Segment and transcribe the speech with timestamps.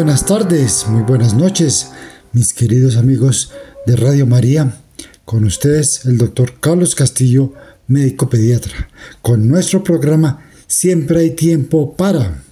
[0.00, 1.92] Buenas tardes, muy buenas noches,
[2.32, 3.52] mis queridos amigos
[3.84, 4.80] de Radio María.
[5.26, 7.52] Con ustedes el doctor Carlos Castillo,
[7.86, 8.88] médico pediatra,
[9.20, 12.42] con nuestro programa Siempre hay tiempo para.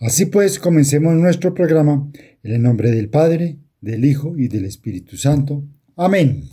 [0.00, 2.10] Así pues, comencemos nuestro programa
[2.42, 5.62] en el nombre del Padre, del Hijo y del Espíritu Santo.
[5.94, 6.48] Amén.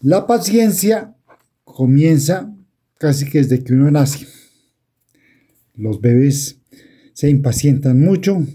[0.00, 1.14] La paciencia
[1.62, 2.56] comienza
[2.96, 4.26] casi que desde que uno nace.
[5.74, 6.57] Los bebés
[7.18, 8.46] se impacientan mucho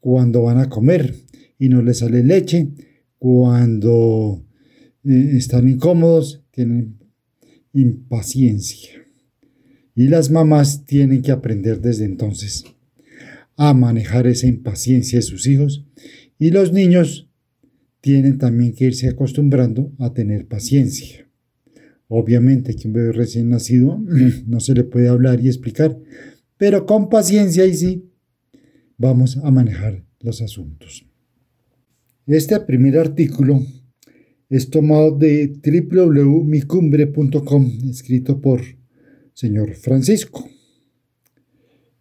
[0.00, 1.14] cuando van a comer
[1.58, 2.70] y no les sale leche,
[3.18, 4.46] cuando
[5.04, 6.96] eh, están incómodos, tienen
[7.74, 8.92] impaciencia.
[9.94, 12.64] Y las mamás tienen que aprender desde entonces
[13.56, 15.84] a manejar esa impaciencia de sus hijos
[16.38, 17.28] y los niños
[18.00, 21.28] tienen también que irse acostumbrando a tener paciencia.
[22.06, 24.02] Obviamente que un bebé recién nacido
[24.46, 25.98] no se le puede hablar y explicar,
[26.58, 28.07] pero con paciencia y sí
[28.98, 31.06] vamos a manejar los asuntos.
[32.26, 33.64] Este primer artículo
[34.50, 38.60] es tomado de www.micumbre.com, escrito por
[39.32, 40.46] señor Francisco.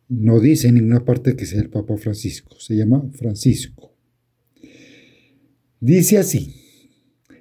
[0.09, 3.94] No dice en ninguna parte que sea el Papa Francisco, se llama Francisco.
[5.80, 6.56] Dice así,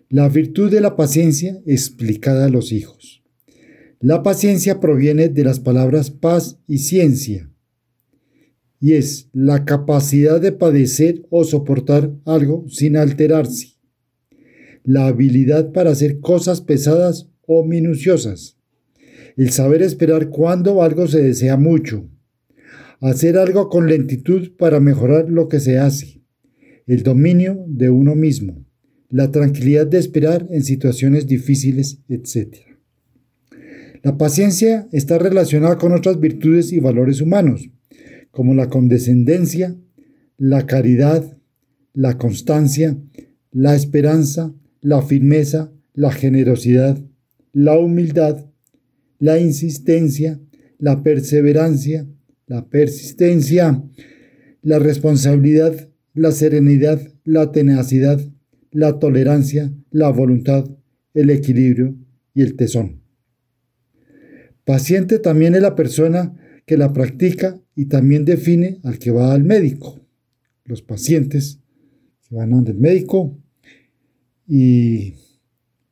[0.09, 3.25] la virtud de la paciencia explicada a los hijos.
[4.01, 7.51] La paciencia proviene de las palabras paz y ciencia,
[8.81, 13.77] y es la capacidad de padecer o soportar algo sin alterarse,
[14.85, 18.59] la habilidad para hacer cosas pesadas o minuciosas,
[19.37, 22.09] el saber esperar cuando algo se desea mucho,
[23.01, 26.23] hacer algo con lentitud para mejorar lo que se hace,
[26.87, 28.65] el dominio de uno mismo,
[29.09, 32.57] la tranquilidad de esperar en situaciones difíciles, etc.
[34.03, 37.71] La paciencia está relacionada con otras virtudes y valores humanos,
[38.37, 39.75] como la condescendencia,
[40.37, 41.39] la caridad,
[41.95, 42.99] la constancia,
[43.51, 44.53] la esperanza,
[44.83, 47.03] la firmeza, la generosidad,
[47.55, 48.45] la humildad,
[49.19, 50.39] la insistencia,
[50.77, 52.07] la perseverancia,
[52.47, 53.83] la persistencia,
[54.61, 58.21] la responsabilidad, la serenidad, la tenacidad,
[58.71, 60.69] la tolerancia, la voluntad,
[61.15, 61.97] el equilibrio
[62.35, 63.01] y el tesón.
[64.67, 66.35] Paciente también es la persona
[66.67, 70.01] que la practica y también define al que va al médico.
[70.65, 71.61] Los pacientes
[72.31, 73.39] van al médico
[74.49, 75.15] y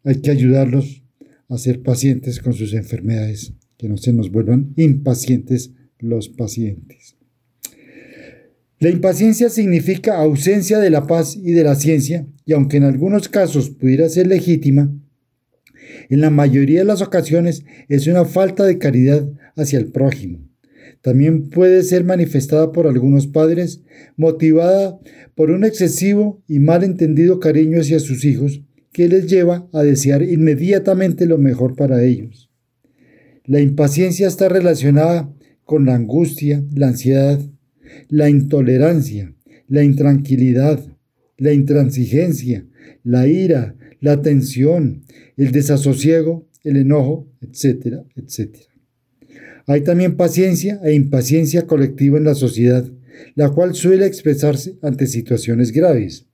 [0.02, 1.02] hay que ayudarlos
[1.48, 7.16] a ser pacientes con sus enfermedades, que no se nos vuelvan impacientes los pacientes.
[8.80, 13.28] La impaciencia significa ausencia de la paz y de la ciencia, y aunque en algunos
[13.28, 14.92] casos pudiera ser legítima,
[16.10, 20.40] en la mayoría de las ocasiones es una falta de caridad hacia el prójimo.
[21.04, 23.82] También puede ser manifestada por algunos padres,
[24.16, 24.98] motivada
[25.34, 30.22] por un excesivo y mal entendido cariño hacia sus hijos, que les lleva a desear
[30.22, 32.50] inmediatamente lo mejor para ellos.
[33.44, 35.30] La impaciencia está relacionada
[35.66, 37.38] con la angustia, la ansiedad,
[38.08, 39.34] la intolerancia,
[39.68, 40.82] la intranquilidad,
[41.36, 42.64] la intransigencia,
[43.02, 45.04] la ira, la tensión,
[45.36, 48.73] el desasosiego, el enojo, etcétera, etcétera.
[49.66, 52.90] Hay también paciencia e impaciencia colectiva en la sociedad,
[53.34, 56.26] la cual suele expresarse ante situaciones graves.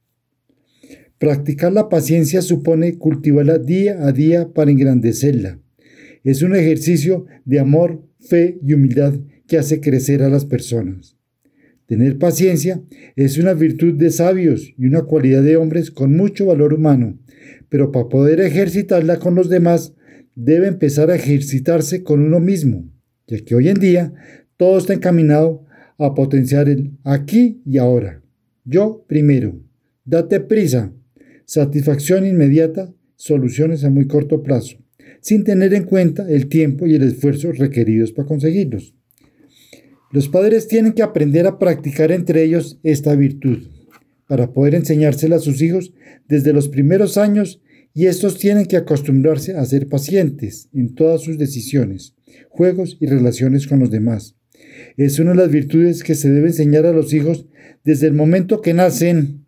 [1.18, 5.60] Practicar la paciencia supone cultivarla día a día para engrandecerla.
[6.24, 9.14] Es un ejercicio de amor, fe y humildad
[9.46, 11.16] que hace crecer a las personas.
[11.86, 12.82] Tener paciencia
[13.16, 17.18] es una virtud de sabios y una cualidad de hombres con mucho valor humano,
[17.68, 19.94] pero para poder ejercitarla con los demás
[20.34, 22.88] debe empezar a ejercitarse con uno mismo,
[23.30, 24.12] ya que hoy en día
[24.56, 25.64] todo está encaminado
[25.98, 28.22] a potenciar el aquí y ahora.
[28.64, 29.60] Yo primero.
[30.04, 30.92] Date prisa.
[31.44, 34.76] Satisfacción inmediata, soluciones a muy corto plazo,
[35.20, 38.94] sin tener en cuenta el tiempo y el esfuerzo requeridos para conseguirlos.
[40.12, 43.68] Los padres tienen que aprender a practicar entre ellos esta virtud
[44.26, 45.92] para poder enseñársela a sus hijos
[46.28, 47.60] desde los primeros años
[47.94, 52.14] y estos tienen que acostumbrarse a ser pacientes en todas sus decisiones,
[52.48, 54.36] juegos y relaciones con los demás.
[54.96, 57.46] Es una de las virtudes que se debe enseñar a los hijos
[57.84, 59.46] desde el momento que nacen,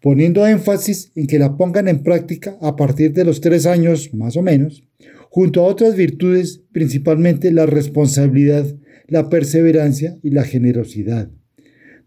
[0.00, 4.36] poniendo énfasis en que la pongan en práctica a partir de los tres años más
[4.36, 4.84] o menos,
[5.30, 8.66] junto a otras virtudes, principalmente la responsabilidad,
[9.08, 11.30] la perseverancia y la generosidad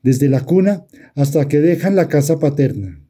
[0.04, 0.86] desde la cuna
[1.16, 3.01] hasta que dejan la casa paterna.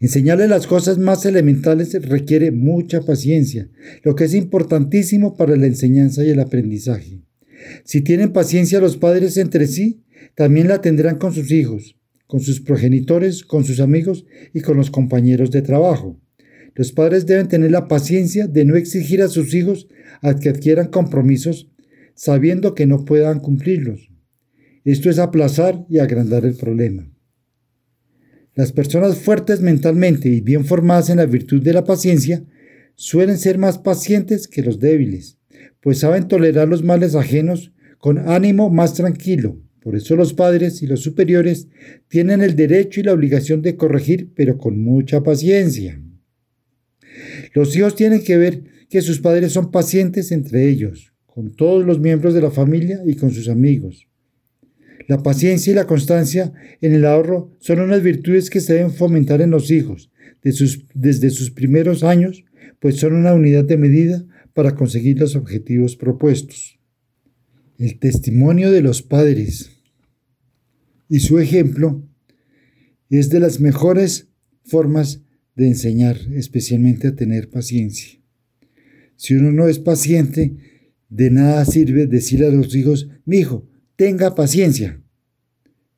[0.00, 3.68] Enseñarle las cosas más elementales requiere mucha paciencia,
[4.02, 7.22] lo que es importantísimo para la enseñanza y el aprendizaje.
[7.84, 10.02] Si tienen paciencia los padres entre sí,
[10.34, 11.96] también la tendrán con sus hijos,
[12.26, 16.20] con sus progenitores, con sus amigos y con los compañeros de trabajo.
[16.74, 19.88] Los padres deben tener la paciencia de no exigir a sus hijos
[20.22, 21.70] a que adquieran compromisos
[22.14, 24.10] sabiendo que no puedan cumplirlos.
[24.84, 27.11] Esto es aplazar y agrandar el problema.
[28.54, 32.44] Las personas fuertes mentalmente y bien formadas en la virtud de la paciencia
[32.96, 35.38] suelen ser más pacientes que los débiles,
[35.80, 39.58] pues saben tolerar los males ajenos con ánimo más tranquilo.
[39.80, 41.68] Por eso los padres y los superiores
[42.08, 46.00] tienen el derecho y la obligación de corregir, pero con mucha paciencia.
[47.54, 51.98] Los hijos tienen que ver que sus padres son pacientes entre ellos, con todos los
[51.98, 54.08] miembros de la familia y con sus amigos.
[55.08, 59.40] La paciencia y la constancia en el ahorro son unas virtudes que se deben fomentar
[59.40, 60.10] en los hijos
[60.94, 62.44] desde sus primeros años,
[62.80, 66.78] pues son una unidad de medida para conseguir los objetivos propuestos.
[67.78, 69.70] El testimonio de los padres
[71.08, 72.06] y su ejemplo
[73.08, 74.28] es de las mejores
[74.64, 75.22] formas
[75.54, 78.18] de enseñar, especialmente a tener paciencia.
[79.16, 80.56] Si uno no es paciente,
[81.08, 83.68] de nada sirve decirle a los hijos, mi hijo,
[84.02, 85.00] tenga paciencia.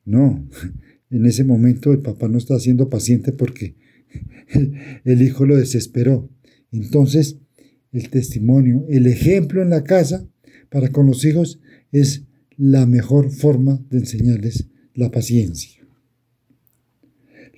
[0.05, 0.47] No,
[1.09, 3.77] en ese momento el papá no está siendo paciente porque
[5.05, 6.29] el hijo lo desesperó.
[6.71, 7.39] Entonces,
[7.93, 10.29] el testimonio, el ejemplo en la casa
[10.69, 11.61] para con los hijos
[11.93, 12.25] es
[12.59, 15.81] la mejor forma de enseñarles la paciencia.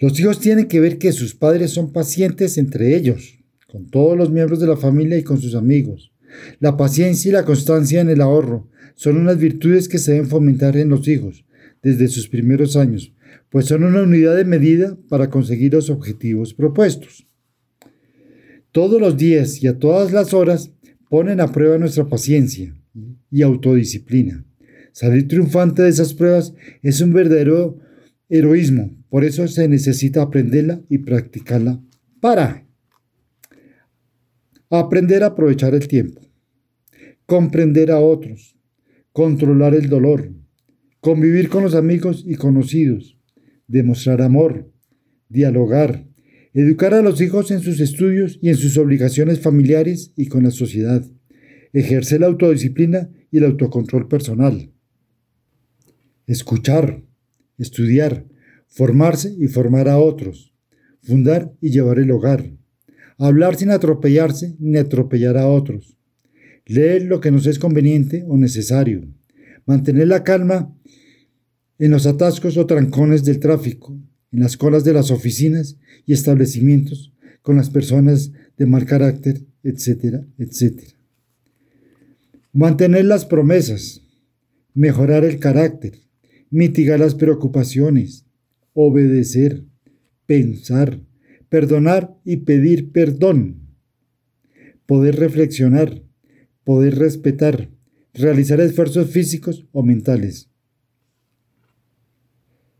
[0.00, 4.30] Los hijos tienen que ver que sus padres son pacientes entre ellos, con todos los
[4.30, 6.12] miembros de la familia y con sus amigos.
[6.60, 10.76] La paciencia y la constancia en el ahorro son unas virtudes que se deben fomentar
[10.76, 11.44] en los hijos
[11.82, 13.12] desde sus primeros años,
[13.50, 17.28] pues son una unidad de medida para conseguir los objetivos propuestos.
[18.72, 20.72] Todos los días y a todas las horas
[21.08, 22.74] ponen a prueba nuestra paciencia
[23.30, 24.44] y autodisciplina.
[24.92, 27.78] Salir triunfante de esas pruebas es un verdadero
[28.28, 31.80] heroísmo, por eso se necesita aprenderla y practicarla
[32.20, 32.66] para
[34.70, 36.22] aprender a aprovechar el tiempo,
[37.26, 38.55] comprender a otros,
[39.16, 40.30] controlar el dolor,
[41.00, 43.18] convivir con los amigos y conocidos,
[43.66, 44.70] demostrar amor,
[45.30, 46.06] dialogar,
[46.52, 50.50] educar a los hijos en sus estudios y en sus obligaciones familiares y con la
[50.50, 51.02] sociedad,
[51.72, 54.70] ejercer la autodisciplina y el autocontrol personal,
[56.26, 57.02] escuchar,
[57.56, 58.26] estudiar,
[58.68, 60.52] formarse y formar a otros,
[61.00, 62.50] fundar y llevar el hogar,
[63.16, 65.96] hablar sin atropellarse ni atropellar a otros,
[66.66, 69.08] leer lo que nos es conveniente o necesario,
[69.64, 70.76] mantener la calma
[71.78, 73.96] en los atascos o trancones del tráfico,
[74.32, 80.26] en las colas de las oficinas y establecimientos, con las personas de mal carácter, etcétera,
[80.38, 80.92] etcétera.
[82.52, 84.02] Mantener las promesas,
[84.74, 85.98] mejorar el carácter,
[86.50, 88.24] mitigar las preocupaciones,
[88.72, 89.64] obedecer,
[90.26, 91.00] pensar,
[91.48, 93.60] perdonar y pedir perdón,
[94.86, 96.02] poder reflexionar,
[96.66, 97.70] poder respetar,
[98.12, 100.50] realizar esfuerzos físicos o mentales.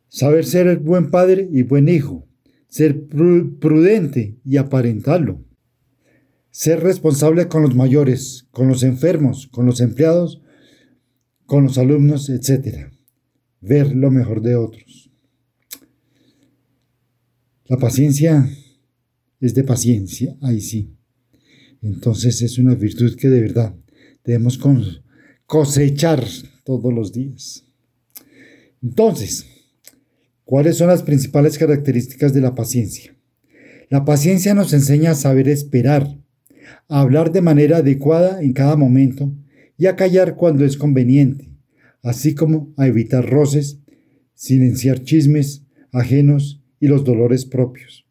[0.08, 2.26] Saber ser buen padre y buen hijo,
[2.66, 5.44] ser prudente y aparentarlo.
[6.50, 10.42] Ser responsable con los mayores, con los enfermos, con los empleados,
[11.44, 12.90] con los alumnos, etc.
[13.60, 15.12] Ver lo mejor de otros.
[17.66, 18.50] La paciencia
[19.38, 20.95] es de paciencia, ahí sí.
[21.86, 23.74] Entonces es una virtud que de verdad
[24.24, 24.58] debemos
[25.46, 26.24] cosechar
[26.64, 27.64] todos los días.
[28.82, 29.46] Entonces,
[30.44, 33.16] ¿cuáles son las principales características de la paciencia?
[33.88, 36.18] La paciencia nos enseña a saber esperar,
[36.88, 39.32] a hablar de manera adecuada en cada momento
[39.78, 41.52] y a callar cuando es conveniente,
[42.02, 43.78] así como a evitar roces,
[44.34, 45.62] silenciar chismes
[45.92, 48.06] ajenos y los dolores propios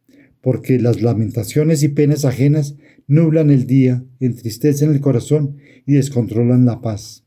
[0.46, 2.76] porque las lamentaciones y penas ajenas
[3.08, 7.24] nublan el día, entristecen el corazón y descontrolan la paz.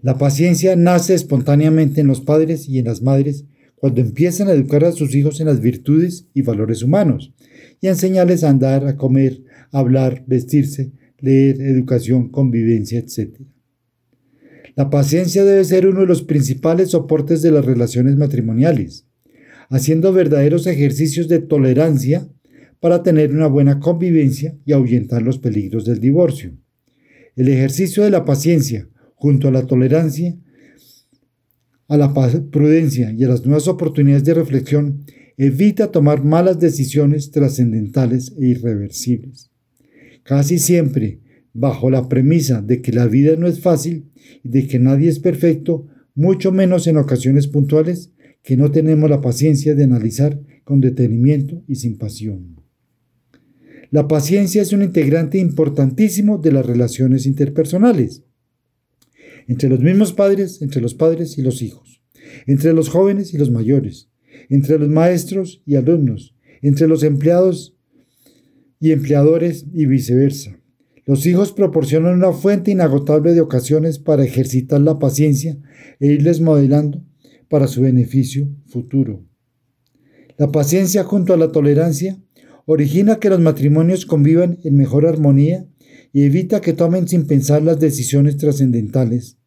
[0.00, 4.84] La paciencia nace espontáneamente en los padres y en las madres cuando empiezan a educar
[4.84, 7.34] a sus hijos en las virtudes y valores humanos
[7.80, 13.40] y a enseñarles a andar, a comer, a hablar, vestirse, leer, educación, convivencia, etc.
[14.74, 19.06] La paciencia debe ser uno de los principales soportes de las relaciones matrimoniales
[19.68, 22.28] haciendo verdaderos ejercicios de tolerancia
[22.80, 26.56] para tener una buena convivencia y ahuyentar los peligros del divorcio.
[27.34, 30.36] El ejercicio de la paciencia junto a la tolerancia,
[31.88, 32.12] a la
[32.50, 35.04] prudencia y a las nuevas oportunidades de reflexión
[35.36, 39.50] evita tomar malas decisiones trascendentales e irreversibles.
[40.22, 41.20] Casi siempre
[41.52, 44.10] bajo la premisa de que la vida no es fácil
[44.42, 49.20] y de que nadie es perfecto, mucho menos en ocasiones puntuales, que no tenemos la
[49.20, 52.65] paciencia de analizar con detenimiento y sin pasión.
[53.90, 58.24] La paciencia es un integrante importantísimo de las relaciones interpersonales,
[59.46, 62.02] entre los mismos padres, entre los padres y los hijos,
[62.46, 64.08] entre los jóvenes y los mayores,
[64.48, 67.76] entre los maestros y alumnos, entre los empleados
[68.80, 70.58] y empleadores y viceversa.
[71.04, 75.56] Los hijos proporcionan una fuente inagotable de ocasiones para ejercitar la paciencia
[76.00, 77.04] e irles modelando
[77.48, 79.24] para su beneficio futuro.
[80.36, 82.18] La paciencia junto a la tolerancia
[82.66, 85.66] origina que los matrimonios convivan en mejor armonía
[86.12, 89.38] y evita que tomen sin pensar las decisiones trascendentales,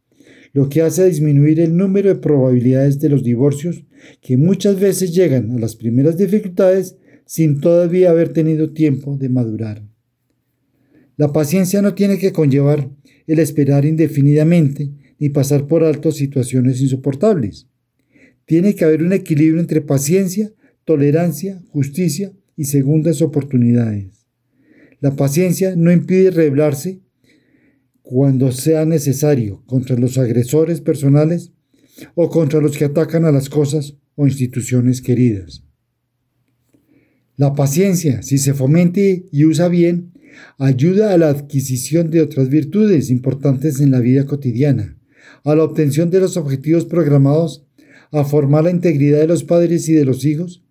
[0.53, 3.83] lo que hace disminuir el número de probabilidades de los divorcios
[4.21, 9.83] que muchas veces llegan a las primeras dificultades sin todavía haber tenido tiempo de madurar.
[11.17, 12.89] La paciencia no tiene que conllevar
[13.27, 17.67] el esperar indefinidamente ni pasar por alto situaciones insoportables.
[18.45, 20.51] Tiene que haber un equilibrio entre paciencia,
[20.85, 24.27] tolerancia, justicia y segundas oportunidades.
[24.99, 26.99] La paciencia no impide rebelarse
[28.01, 31.53] cuando sea necesario contra los agresores personales
[32.15, 35.63] o contra los que atacan a las cosas o instituciones queridas.
[37.37, 40.11] La paciencia, si se fomente y usa bien,
[40.57, 44.97] ayuda a la adquisición de otras virtudes importantes en la vida cotidiana,
[45.45, 47.65] a la obtención de los objetivos programados,
[48.11, 50.61] a formar la integridad de los padres y de los hijos,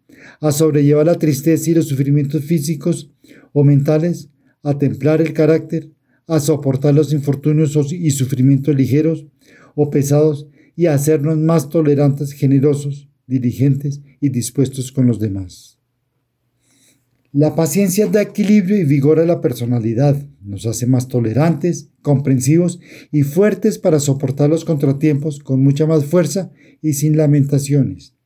[0.41, 3.11] a sobrellevar la tristeza y los sufrimientos físicos
[3.53, 4.31] o mentales,
[4.63, 5.91] a templar el carácter,
[6.27, 9.27] a soportar los infortunios y sufrimientos ligeros
[9.75, 15.79] o pesados y a hacernos más tolerantes, generosos, diligentes y dispuestos con los demás.
[17.33, 22.81] La paciencia da equilibrio y vigor a la personalidad, nos hace más tolerantes, comprensivos
[23.13, 28.18] y fuertes para soportar los contratiempos con mucha más fuerza y sin lamentaciones.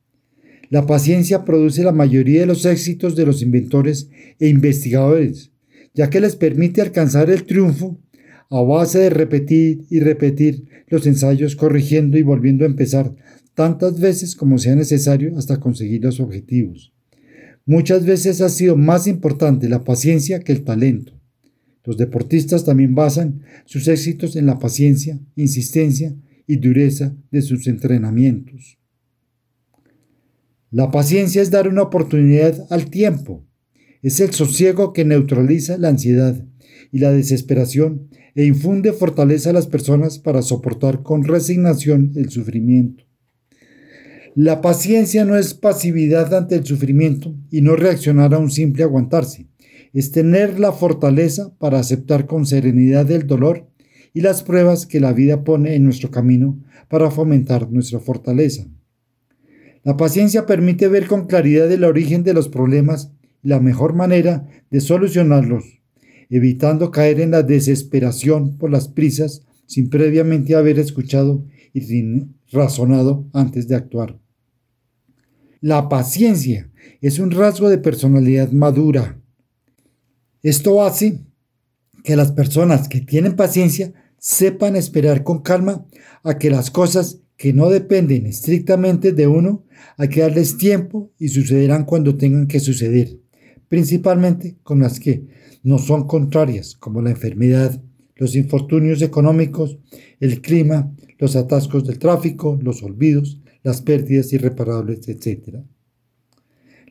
[0.73, 5.51] La paciencia produce la mayoría de los éxitos de los inventores e investigadores,
[5.93, 7.99] ya que les permite alcanzar el triunfo
[8.49, 13.13] a base de repetir y repetir los ensayos corrigiendo y volviendo a empezar
[13.53, 16.91] tantas veces como sea necesario hasta conseguir los objetivos.
[17.67, 21.13] Muchas veces ha sido más importante la paciencia que el talento.
[21.83, 26.15] Los deportistas también basan sus éxitos en la paciencia, insistencia
[26.47, 28.79] y dureza de sus entrenamientos.
[30.73, 33.45] La paciencia es dar una oportunidad al tiempo.
[34.01, 36.43] Es el sosiego que neutraliza la ansiedad
[36.91, 43.03] y la desesperación e infunde fortaleza a las personas para soportar con resignación el sufrimiento.
[44.33, 49.45] La paciencia no es pasividad ante el sufrimiento y no reaccionar a un simple aguantarse.
[49.93, 53.69] Es tener la fortaleza para aceptar con serenidad el dolor
[54.11, 58.65] y las pruebas que la vida pone en nuestro camino para fomentar nuestra fortaleza.
[59.83, 63.11] La paciencia permite ver con claridad el origen de los problemas
[63.43, 65.65] y la mejor manera de solucionarlos,
[66.29, 73.27] evitando caer en la desesperación por las prisas sin previamente haber escuchado y sin razonado
[73.33, 74.19] antes de actuar.
[75.59, 76.69] La paciencia
[77.01, 79.19] es un rasgo de personalidad madura.
[80.41, 81.19] Esto hace
[82.03, 85.85] que las personas que tienen paciencia sepan esperar con calma
[86.23, 89.65] a que las cosas que no dependen estrictamente de uno,
[89.97, 93.19] hay que darles tiempo y sucederán cuando tengan que suceder,
[93.67, 95.25] principalmente con las que
[95.63, 97.81] no son contrarias, como la enfermedad,
[98.15, 99.77] los infortunios económicos,
[100.19, 105.57] el clima, los atascos del tráfico, los olvidos, las pérdidas irreparables, etc.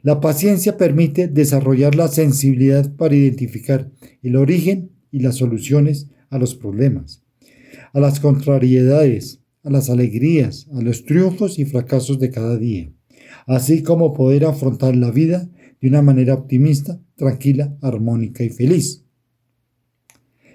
[0.03, 3.91] La paciencia permite desarrollar la sensibilidad para identificar
[4.23, 7.23] el origen y las soluciones a los problemas,
[7.93, 12.93] a las contrariedades, a las alegrías, a los triunfos y fracasos de cada día,
[13.47, 15.49] así como poder afrontar la vida
[15.81, 19.05] de una manera optimista, tranquila, armónica y feliz.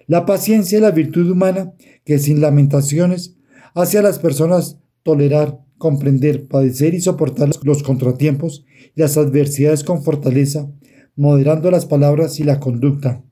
[0.07, 1.73] La paciencia es la virtud humana
[2.05, 3.35] que sin lamentaciones
[3.73, 10.03] hace a las personas tolerar comprender, padecer y soportar los contratiempos y las adversidades con
[10.03, 10.71] fortaleza,
[11.15, 13.23] moderando las palabras y la conducta,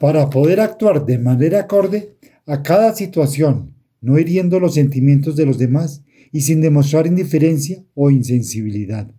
[0.00, 5.58] para poder actuar de manera acorde a cada situación, no hiriendo los sentimientos de los
[5.58, 6.02] demás
[6.32, 9.10] y sin demostrar indiferencia o insensibilidad.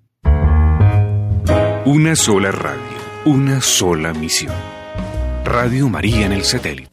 [1.85, 2.79] Una sola radio,
[3.25, 4.53] una sola misión.
[5.45, 6.89] Radio María en el satélite.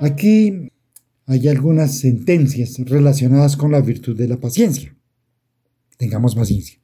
[0.00, 0.70] Aquí
[1.26, 4.96] hay algunas sentencias relacionadas con la virtud de la paciencia.
[5.96, 6.78] Tengamos paciencia.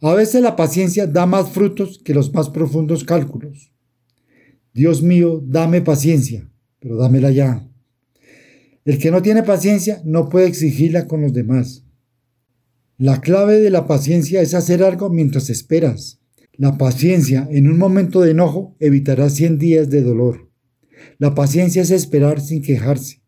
[0.00, 3.72] A veces la paciencia da más frutos que los más profundos cálculos.
[4.72, 7.68] Dios mío, dame paciencia, pero dámela ya.
[8.84, 11.84] El que no tiene paciencia no puede exigirla con los demás.
[12.98, 16.20] La clave de la paciencia es hacer algo mientras esperas.
[16.52, 20.50] La paciencia en un momento de enojo evitará 100 días de dolor.
[21.18, 23.22] La paciencia es esperar sin quejarse.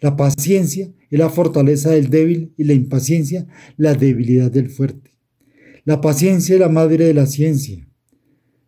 [0.00, 3.46] La paciencia es la fortaleza del débil y la impaciencia
[3.76, 5.13] la debilidad del fuerte.
[5.86, 7.86] La paciencia es la madre de la ciencia.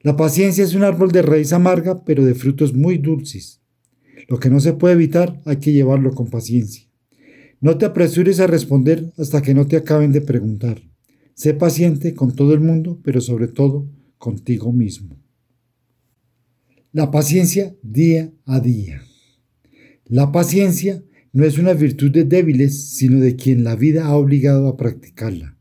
[0.03, 3.63] La paciencia es un árbol de raíz amarga pero de frutos muy dulces.
[4.29, 6.87] Lo que no se puede evitar hay que llevarlo con paciencia.
[7.63, 10.83] No te apresures a responder hasta que no te acaben de preguntar.
[11.35, 15.17] Sé paciente con todo el mundo, pero sobre todo contigo mismo.
[16.93, 19.03] La paciencia día a día.
[20.05, 24.69] La paciencia no es una virtud de débiles, sino de quien la vida ha obligado
[24.69, 25.56] a practicarla.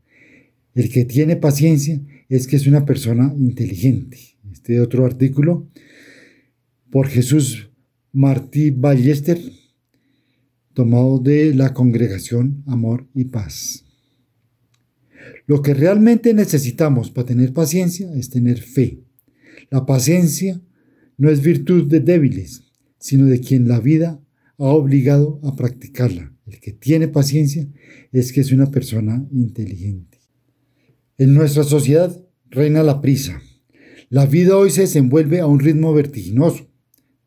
[0.76, 4.18] El que tiene paciencia es que es una persona inteligente.
[4.52, 5.70] Este otro artículo
[6.90, 7.70] por Jesús
[8.12, 9.40] Martí Ballester,
[10.74, 13.86] tomado de la congregación Amor y Paz.
[15.46, 19.00] Lo que realmente necesitamos para tener paciencia es tener fe.
[19.70, 20.60] La paciencia
[21.16, 22.64] no es virtud de débiles,
[22.98, 24.20] sino de quien la vida
[24.58, 26.34] ha obligado a practicarla.
[26.46, 27.66] El que tiene paciencia
[28.12, 30.15] es que es una persona inteligente.
[31.18, 32.14] En nuestra sociedad
[32.50, 33.40] reina la prisa.
[34.10, 36.68] La vida hoy se desenvuelve a un ritmo vertiginoso.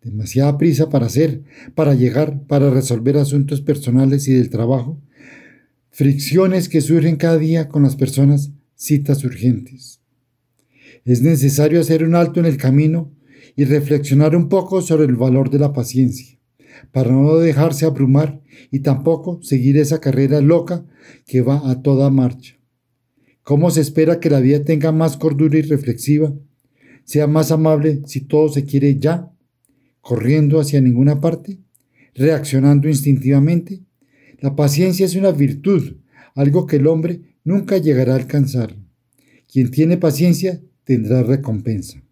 [0.03, 1.41] Demasiada prisa para hacer,
[1.74, 5.01] para llegar, para resolver asuntos personales y del trabajo,
[5.89, 10.01] fricciones que surgen cada día con las personas, citas urgentes.
[11.03, 13.12] Es necesario hacer un alto en el camino
[13.55, 16.37] y reflexionar un poco sobre el valor de la paciencia,
[16.92, 20.85] para no dejarse abrumar y tampoco seguir esa carrera loca
[21.25, 22.58] que va a toda marcha.
[23.50, 26.31] ¿Cómo se espera que la vida tenga más cordura y reflexiva?
[27.03, 29.31] Sea más amable si todo se quiere ya,
[30.01, 31.57] corriendo hacia ninguna parte,
[32.14, 33.81] reaccionando instintivamente,
[34.40, 35.96] la paciencia es una virtud,
[36.35, 38.75] algo que el hombre nunca llegará a alcanzar.
[39.51, 42.03] Quien tiene paciencia tendrá recompensa.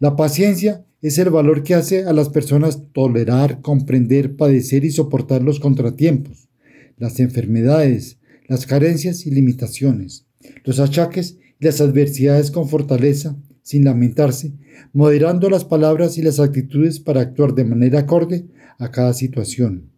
[0.00, 5.42] La paciencia es el valor que hace a las personas tolerar, comprender, padecer y soportar
[5.42, 6.48] los contratiempos,
[6.96, 8.17] las enfermedades,
[8.48, 10.26] las carencias y limitaciones,
[10.64, 14.54] los achaques y las adversidades con fortaleza, sin lamentarse,
[14.92, 18.46] moderando las palabras y las actitudes para actuar de manera acorde
[18.78, 19.90] a cada situación.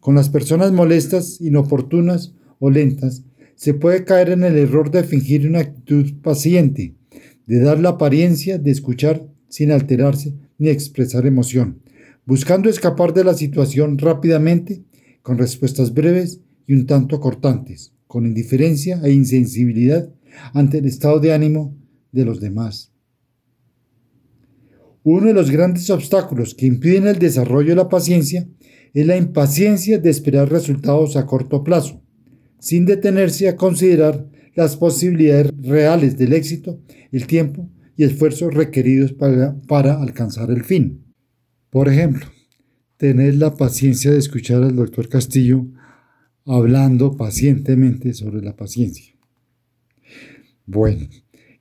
[0.00, 3.24] Con las personas molestas, inoportunas o lentas,
[3.56, 6.94] se puede caer en el error de fingir una actitud paciente,
[7.46, 11.82] de dar la apariencia de escuchar sin alterarse ni expresar emoción,
[12.24, 14.84] buscando escapar de la situación rápidamente,
[15.22, 20.08] con respuestas breves y un tanto cortantes, con indiferencia e insensibilidad
[20.52, 21.74] ante el estado de ánimo
[22.12, 22.92] de los demás.
[25.02, 28.46] Uno de los grandes obstáculos que impiden el desarrollo de la paciencia
[28.92, 32.02] es la impaciencia de esperar resultados a corto plazo,
[32.58, 39.58] sin detenerse a considerar las posibilidades reales del éxito, el tiempo y esfuerzos requeridos para,
[39.62, 41.02] para alcanzar el fin.
[41.70, 42.26] Por ejemplo,
[42.98, 45.66] tener la paciencia de escuchar al doctor Castillo
[46.48, 49.14] hablando pacientemente sobre la paciencia.
[50.66, 51.08] Bueno,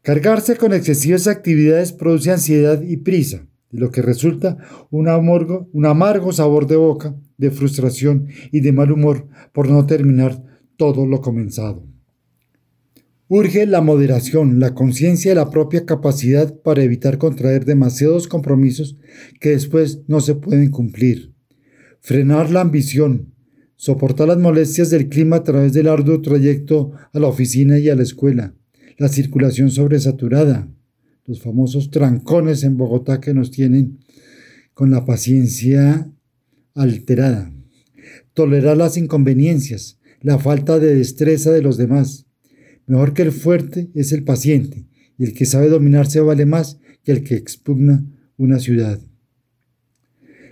[0.02, 4.58] cargarse con excesivas actividades produce ansiedad y prisa de lo que resulta
[4.90, 9.86] un amargo, un amargo sabor de boca, de frustración y de mal humor por no
[9.86, 10.44] terminar
[10.78, 11.86] todo lo comenzado.
[13.30, 18.98] Urge la moderación, la conciencia de la propia capacidad para evitar contraer demasiados compromisos
[19.42, 21.34] que después no se pueden cumplir.
[22.00, 23.34] Frenar la ambición,
[23.78, 27.96] soportar las molestias del clima a través del arduo trayecto a la oficina y a
[27.96, 28.54] la escuela,
[28.98, 30.68] la circulación sobresaturada,
[31.26, 34.00] los famosos trancones en Bogotá que nos tienen
[34.74, 36.12] con la paciencia
[36.74, 37.54] alterada,
[38.34, 42.26] tolerar las inconveniencias, la falta de destreza de los demás.
[42.88, 44.86] Mejor que el fuerte es el paciente,
[45.18, 48.06] y el que sabe dominarse vale más que el que expugna
[48.38, 49.00] una ciudad.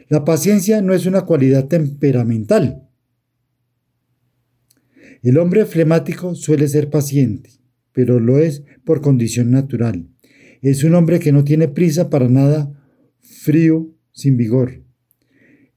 [0.10, 2.85] La paciencia no es una cualidad temperamental.
[5.26, 7.50] El hombre flemático suele ser paciente,
[7.94, 10.08] pero lo es por condición natural.
[10.62, 12.72] Es un hombre que no tiene prisa para nada,
[13.22, 14.84] frío, sin vigor.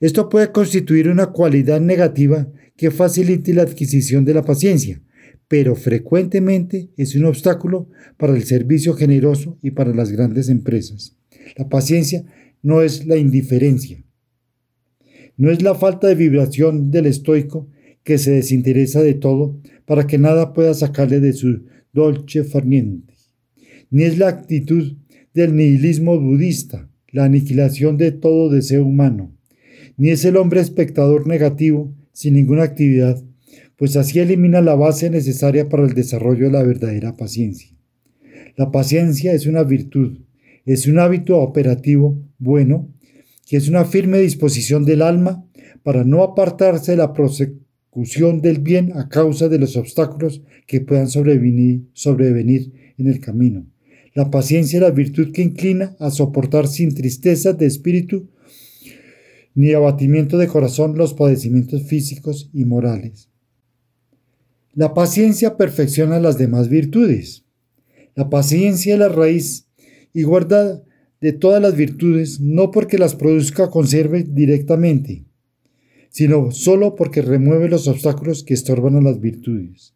[0.01, 5.01] Esto puede constituir una cualidad negativa que facilite la adquisición de la paciencia,
[5.49, 11.17] pero frecuentemente es un obstáculo para el servicio generoso y para las grandes empresas.
[11.57, 12.23] La paciencia
[12.61, 14.05] no es la indiferencia.
[15.39, 17.71] No es la falta de vibración del estoico
[18.09, 23.13] que se desinteresa de todo para que nada pueda sacarle de su dolce farniente,
[23.91, 24.97] ni es la actitud
[25.35, 29.37] del nihilismo budista, la aniquilación de todo deseo humano,
[29.99, 33.23] ni es el hombre espectador negativo sin ninguna actividad,
[33.77, 37.77] pues así elimina la base necesaria para el desarrollo de la verdadera paciencia.
[38.57, 40.21] La paciencia es una virtud,
[40.65, 42.89] es un hábito operativo bueno,
[43.47, 45.45] que es una firme disposición del alma
[45.83, 47.13] para no apartarse de la
[48.41, 53.67] del bien a causa de los obstáculos que puedan sobrevenir, sobrevenir en el camino.
[54.15, 58.29] La paciencia es la virtud que inclina a soportar sin tristeza de espíritu
[59.55, 63.29] ni abatimiento de corazón los padecimientos físicos y morales.
[64.73, 67.45] La paciencia perfecciona las demás virtudes.
[68.15, 69.67] La paciencia es la raíz
[70.13, 70.83] y guarda
[71.21, 75.25] de todas las virtudes, no porque las produzca conserve directamente,
[76.19, 79.95] sino solo porque remueve los obstáculos que estorban a las virtudes.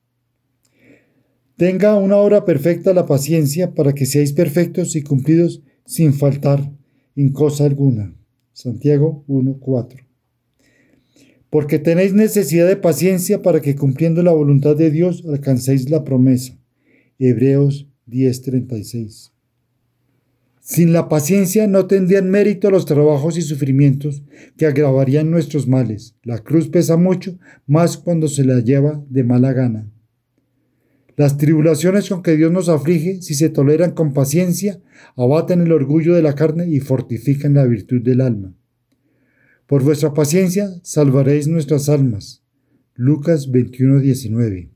[1.56, 6.70] Tenga una obra perfecta la paciencia para que seáis perfectos y cumplidos sin faltar
[7.16, 8.14] en cosa alguna.
[8.52, 10.06] Santiago 1.4.
[11.50, 16.56] Porque tenéis necesidad de paciencia para que cumpliendo la voluntad de Dios alcancéis la promesa.
[17.18, 19.32] Hebreos 10.36.
[20.64, 24.22] Sin la paciencia no tendrían mérito los trabajos y sufrimientos
[24.56, 26.14] que agravarían nuestros males.
[26.22, 29.90] La cruz pesa mucho, más cuando se la lleva de mala gana.
[31.16, 34.80] Las tribulaciones con que Dios nos aflige, si se toleran con paciencia,
[35.16, 38.54] abaten el orgullo de la carne y fortifican la virtud del alma.
[39.66, 42.44] Por vuestra paciencia salvaréis nuestras almas.
[42.94, 44.70] Lucas 21:19.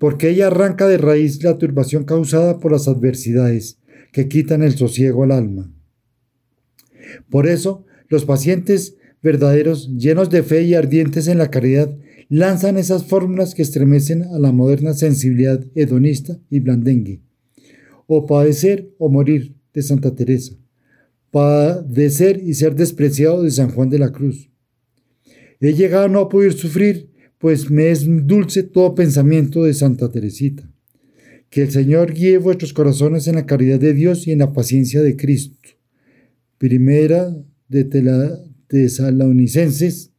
[0.00, 3.77] Porque ella arranca de raíz la turbación causada por las adversidades
[4.12, 5.72] que quitan el sosiego al alma.
[7.30, 11.96] Por eso, los pacientes verdaderos, llenos de fe y ardientes en la caridad,
[12.28, 17.22] lanzan esas fórmulas que estremecen a la moderna sensibilidad hedonista y blandengue.
[18.06, 20.54] O padecer o morir de Santa Teresa.
[21.30, 24.50] Padecer y ser despreciado de San Juan de la Cruz.
[25.60, 30.70] He llegado a no poder sufrir, pues me es dulce todo pensamiento de Santa Teresita.
[31.50, 35.02] Que el Señor guíe vuestros corazones en la caridad de Dios y en la paciencia
[35.02, 35.56] de Cristo.
[36.58, 37.34] Primera
[37.68, 37.84] de
[38.66, 40.10] Tesalonicenses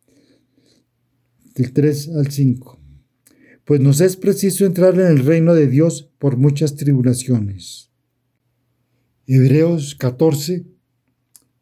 [1.56, 2.80] del 3 al 5.
[3.66, 7.92] Pues nos es preciso entrar en el reino de Dios por muchas tribulaciones.
[9.28, 10.66] Hebreos 14,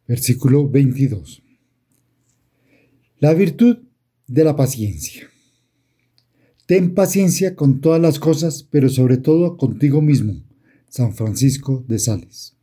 [0.07, 1.43] versículo 22.
[3.19, 3.79] La virtud
[4.27, 5.27] de la paciencia.
[6.67, 10.43] Ten paciencia con todas las cosas, pero sobre todo contigo mismo.
[10.89, 12.57] San Francisco de Sales.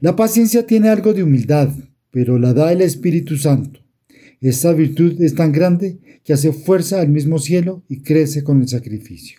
[0.00, 1.70] La paciencia tiene algo de humildad,
[2.10, 3.78] pero la da el Espíritu Santo.
[4.40, 8.66] Esta virtud es tan grande que hace fuerza al mismo cielo y crece con el
[8.66, 9.38] sacrificio.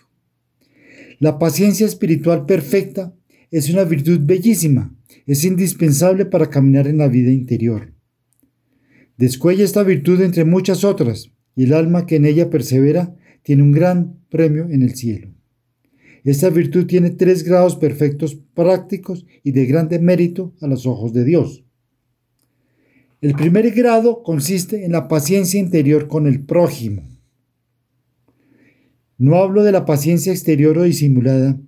[1.18, 3.14] La paciencia espiritual perfecta
[3.50, 7.92] es una virtud bellísima, es indispensable para caminar en la vida interior.
[9.18, 13.14] Descuella esta virtud entre muchas otras, y el alma que en ella persevera
[13.48, 15.28] tiene un gran premio en el cielo.
[16.22, 21.24] Esta virtud tiene tres grados perfectos prácticos y de grande mérito a los ojos de
[21.24, 21.64] Dios.
[23.22, 27.08] El primer grado consiste en la paciencia interior con el prójimo.
[29.16, 31.58] No hablo de la paciencia exterior o disimulada,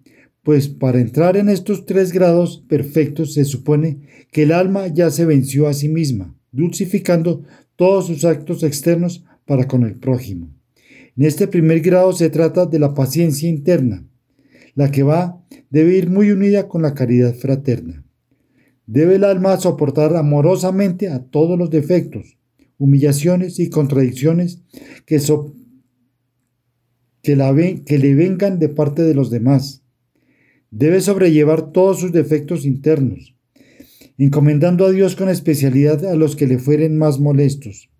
[0.42, 5.24] pues para entrar en estos tres grados perfectos se supone que el alma ya se
[5.24, 7.42] venció a sí misma, dulcificando
[7.74, 10.59] todos sus actos externos para con el prójimo.
[11.16, 14.06] En este primer grado se trata de la paciencia interna,
[14.74, 18.04] la que va debe ir muy unida con la caridad fraterna.
[18.86, 22.38] Debe el alma soportar amorosamente a todos los defectos,
[22.76, 24.62] humillaciones y contradicciones
[25.06, 25.18] que,
[27.36, 27.54] la
[27.86, 29.84] que le vengan de parte de los demás.
[30.70, 33.36] Debe sobrellevar todos sus defectos internos,
[34.18, 37.90] encomendando a Dios con especialidad a los que le fueren más molestos.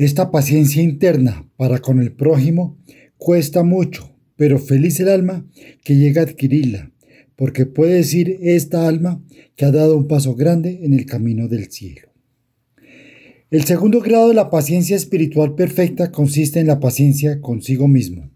[0.00, 2.78] Esta paciencia interna para con el prójimo
[3.18, 5.46] cuesta mucho, pero feliz el alma
[5.84, 6.90] que llega a adquirirla,
[7.36, 9.22] porque puede decir esta alma
[9.56, 12.08] que ha dado un paso grande en el camino del cielo.
[13.50, 18.30] El segundo grado de la paciencia espiritual perfecta consiste en la paciencia consigo mismo.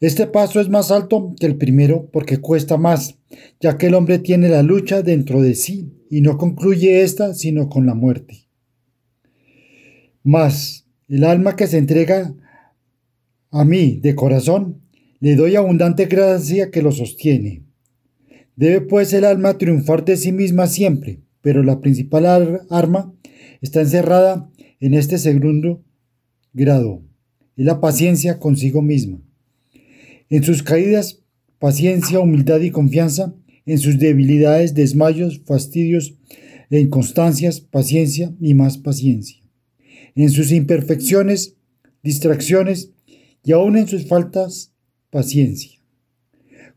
[0.00, 3.16] Este paso es más alto que el primero porque cuesta más,
[3.60, 7.68] ya que el hombre tiene la lucha dentro de sí y no concluye ésta sino
[7.68, 8.45] con la muerte.
[10.26, 12.34] Mas el alma que se entrega
[13.52, 14.80] a mí de corazón
[15.20, 17.62] le doy abundante gracia que lo sostiene.
[18.56, 22.26] Debe pues el alma triunfar de sí misma siempre, pero la principal
[22.70, 23.14] arma
[23.60, 25.84] está encerrada en este segundo
[26.52, 27.04] grado,
[27.56, 29.20] es la paciencia consigo misma.
[30.28, 31.22] En sus caídas,
[31.60, 33.32] paciencia, humildad y confianza,
[33.64, 36.16] en sus debilidades, desmayos, fastidios
[36.68, 39.45] e inconstancias, paciencia y más paciencia.
[40.16, 41.54] En sus imperfecciones,
[42.02, 42.90] distracciones
[43.44, 44.72] y aún en sus faltas,
[45.10, 45.78] paciencia.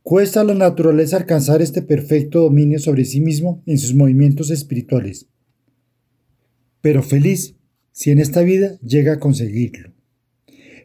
[0.04, 5.28] Cuesta a la naturaleza alcanzar este perfecto dominio sobre sí mismo en sus movimientos espirituales.
[6.82, 7.56] Pero feliz
[7.92, 9.94] si en esta vida llega a conseguirlo.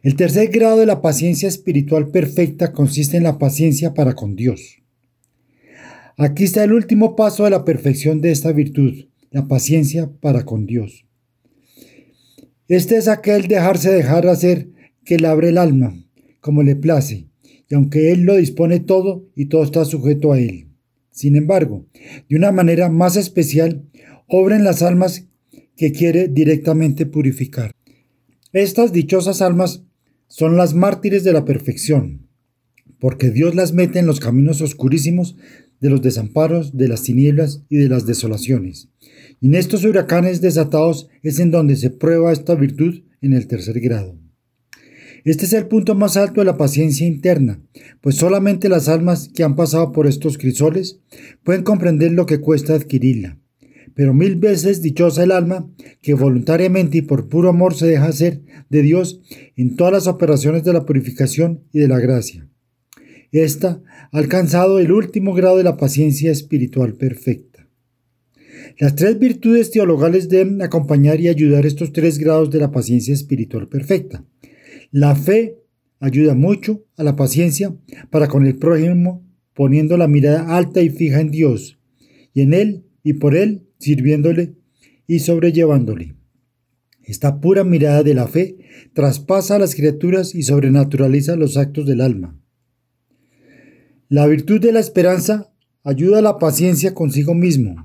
[0.03, 4.83] El tercer grado de la paciencia espiritual perfecta consiste en la paciencia para con Dios.
[6.17, 10.65] Aquí está el último paso de la perfección de esta virtud, la paciencia para con
[10.65, 11.04] Dios.
[12.67, 14.69] Este es aquel dejarse dejar hacer
[15.03, 15.95] que le el alma,
[16.39, 17.27] como le place,
[17.69, 20.69] y aunque Él lo dispone todo y todo está sujeto a Él.
[21.11, 21.85] Sin embargo,
[22.27, 23.83] de una manera más especial,
[24.27, 25.27] obra en las almas
[25.77, 27.71] que quiere directamente purificar.
[28.51, 29.83] Estas dichosas almas
[30.27, 32.27] son las mártires de la perfección,
[32.99, 35.35] porque Dios las mete en los caminos oscurísimos
[35.79, 38.89] de los desamparos, de las tinieblas y de las desolaciones.
[39.41, 43.79] Y en estos huracanes desatados es en donde se prueba esta virtud en el tercer
[43.79, 44.17] grado.
[45.25, 47.59] Este es el punto más alto de la paciencia interna,
[47.99, 50.99] pues solamente las almas que han pasado por estos crisoles
[51.43, 53.39] pueden comprender lo que cuesta adquirirla.
[53.95, 55.67] Pero mil veces dichosa el alma
[56.01, 59.21] que voluntariamente y por puro amor se deja hacer de Dios
[59.55, 62.47] en todas las operaciones de la purificación y de la gracia.
[63.43, 67.67] Esta ha alcanzado el último grado de la paciencia espiritual perfecta.
[68.79, 73.67] Las tres virtudes teologales deben acompañar y ayudar estos tres grados de la paciencia espiritual
[73.67, 74.25] perfecta.
[74.89, 75.57] La fe
[75.99, 77.75] ayuda mucho a la paciencia
[78.09, 81.77] para con el prójimo, poniendo la mirada alta y fija en Dios,
[82.33, 84.53] y en Él y por Él, sirviéndole
[85.07, 86.15] y sobrellevándole.
[87.03, 88.59] Esta pura mirada de la fe
[88.93, 92.39] traspasa a las criaturas y sobrenaturaliza los actos del alma.
[94.07, 95.51] La virtud de la esperanza
[95.83, 97.75] ayuda a la paciencia consigo mismo.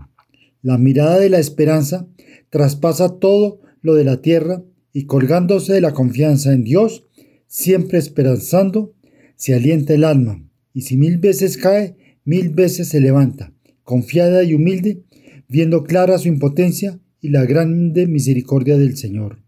[0.61, 2.07] La mirada de la esperanza
[2.51, 7.05] traspasa todo lo de la tierra y colgándose de la confianza en Dios,
[7.47, 8.93] siempre esperanzando,
[9.37, 14.53] se alienta el alma, y si mil veces cae, mil veces se levanta, confiada y
[14.53, 15.03] humilde,
[15.49, 19.39] viendo clara su impotencia y la grande misericordia del Señor.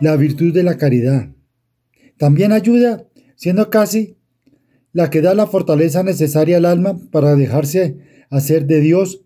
[0.00, 1.30] La virtud de la caridad.
[2.18, 4.16] También ayuda, siendo casi
[4.92, 7.98] la que da la fortaleza necesaria al alma para dejarse
[8.30, 9.24] hacer de Dios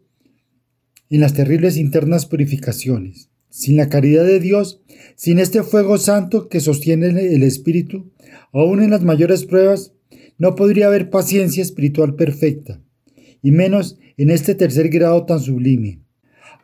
[1.09, 3.31] en las terribles internas purificaciones.
[3.49, 4.83] Sin la caridad de Dios,
[5.17, 8.13] sin este fuego santo que sostiene el espíritu,
[8.53, 9.93] aún en las mayores pruebas,
[10.39, 12.81] no podría haber paciencia espiritual perfecta,
[13.43, 16.01] y menos en este tercer grado tan sublime.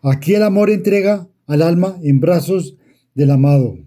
[0.02, 2.76] Aquí el amor entrega al alma en brazos
[3.14, 3.78] del amado,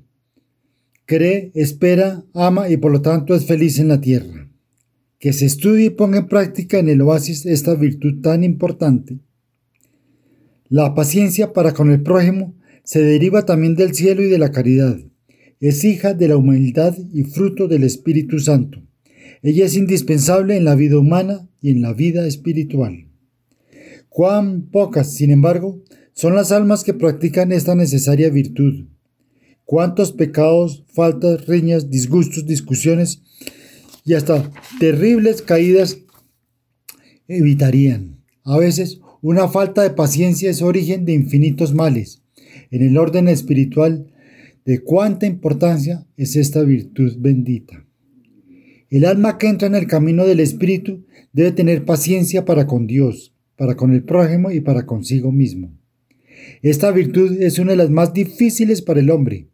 [1.09, 4.47] cree, espera, ama y por lo tanto es feliz en la tierra.
[5.17, 9.17] Que se estudie y ponga en práctica en el oasis esta virtud tan importante.
[10.67, 14.99] La paciencia para con el prójimo se deriva también del cielo y de la caridad.
[15.59, 18.79] Es hija de la humildad y fruto del Espíritu Santo.
[19.41, 23.07] Ella es indispensable en la vida humana y en la vida espiritual.
[24.09, 25.81] Cuán pocas, sin embargo,
[26.13, 28.85] son las almas que practican esta necesaria virtud
[29.69, 33.21] cuántos pecados, faltas, riñas, disgustos, discusiones
[34.03, 35.99] y hasta terribles caídas
[37.27, 38.17] evitarían.
[38.43, 42.23] A veces, una falta de paciencia es origen de infinitos males.
[42.71, 44.07] En el orden espiritual,
[44.65, 47.85] de cuánta importancia es esta virtud bendita.
[48.89, 53.35] El alma que entra en el camino del Espíritu debe tener paciencia para con Dios,
[53.55, 55.77] para con el prójimo y para consigo mismo.
[56.63, 59.48] Esta virtud es una de las más difíciles para el hombre.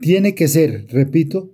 [0.00, 1.50] Tiene que ser, repito,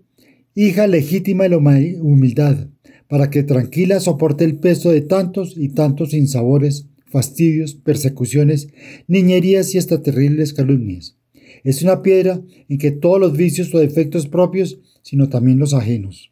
[0.54, 2.68] hija legítima de la humildad,
[3.08, 8.68] para que tranquila soporte el peso de tantos y tantos sinsabores, fastidios, persecuciones,
[9.08, 11.16] niñerías y hasta terribles calumnias.
[11.62, 16.30] Es una piedra en que todos los vicios o defectos propios, sino también los ajenos.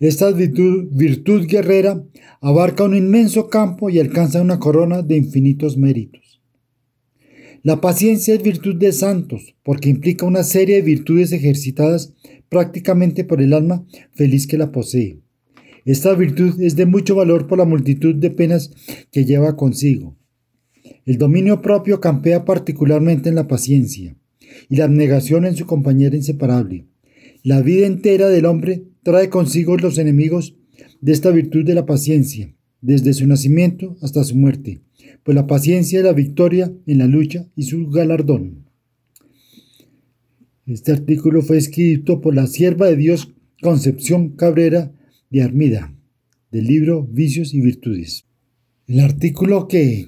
[0.00, 2.02] Esta virtud, virtud guerrera
[2.40, 6.21] abarca un inmenso campo y alcanza una corona de infinitos méritos.
[7.64, 12.12] La paciencia es virtud de santos, porque implica una serie de virtudes ejercitadas
[12.48, 15.20] prácticamente por el alma feliz que la posee.
[15.84, 18.72] Esta virtud es de mucho valor por la multitud de penas
[19.12, 20.16] que lleva consigo.
[21.06, 24.16] El dominio propio campea particularmente en la paciencia,
[24.68, 26.86] y la abnegación en su compañera inseparable.
[27.44, 30.56] La vida entera del hombre trae consigo los enemigos
[31.00, 34.82] de esta virtud de la paciencia, desde su nacimiento hasta su muerte,
[35.22, 38.68] pues la paciencia es la victoria en la lucha y su galardón.
[40.66, 44.92] Este artículo fue escrito por la sierva de Dios Concepción Cabrera
[45.30, 45.94] de Armida,
[46.50, 48.26] del libro Vicios y Virtudes.
[48.86, 50.06] El artículo que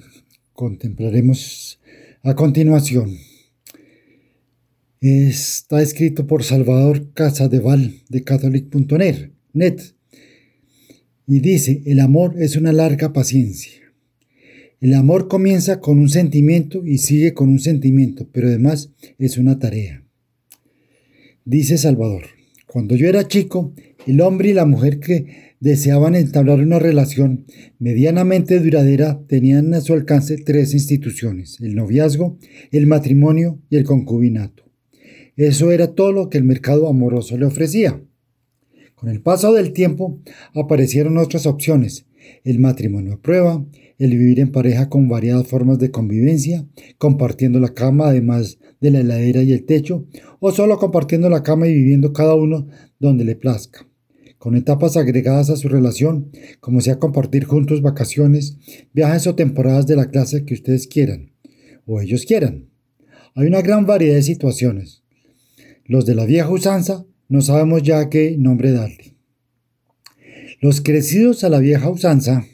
[0.53, 1.79] contemplaremos
[2.23, 3.17] a continuación
[5.01, 9.79] está escrito por Salvador Casadeval de Catholic.net
[11.27, 13.84] y dice, el amor es una larga paciencia.
[14.81, 19.57] El amor comienza con un sentimiento y sigue con un sentimiento, pero además es una
[19.57, 20.03] tarea.
[21.45, 22.23] Dice Salvador,
[22.67, 23.73] cuando yo era chico,
[24.05, 27.45] el hombre y la mujer que deseaban entablar una relación
[27.79, 32.37] medianamente duradera tenían a su alcance tres instituciones, el noviazgo,
[32.71, 34.63] el matrimonio y el concubinato.
[35.37, 38.01] Eso era todo lo que el mercado amoroso le ofrecía.
[38.95, 40.19] Con el paso del tiempo
[40.53, 42.05] aparecieron otras opciones,
[42.43, 43.65] el matrimonio a prueba,
[43.97, 46.65] el vivir en pareja con variadas formas de convivencia,
[46.97, 50.05] compartiendo la cama además de la heladera y el techo,
[50.39, 52.67] o solo compartiendo la cama y viviendo cada uno
[52.99, 53.87] donde le plazca,
[54.37, 58.57] con etapas agregadas a su relación, como sea compartir juntos vacaciones,
[58.93, 61.31] viajes o temporadas de la clase que ustedes quieran,
[61.85, 62.69] o ellos quieran.
[63.33, 65.03] Hay una gran variedad de situaciones.
[65.85, 69.15] Los de la vieja usanza no sabemos ya qué nombre darle.
[70.61, 72.45] Los crecidos a la vieja usanza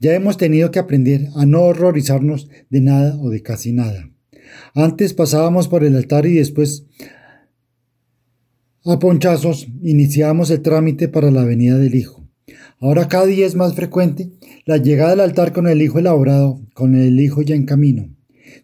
[0.00, 4.10] ya hemos tenido que aprender a no horrorizarnos de nada o de casi nada.
[4.74, 6.86] Antes pasábamos por el altar y después
[8.84, 12.26] a ponchazos iniciábamos el trámite para la venida del Hijo.
[12.80, 14.30] Ahora cada día es más frecuente
[14.64, 18.08] la llegada al altar con el Hijo elaborado, con el Hijo ya en camino.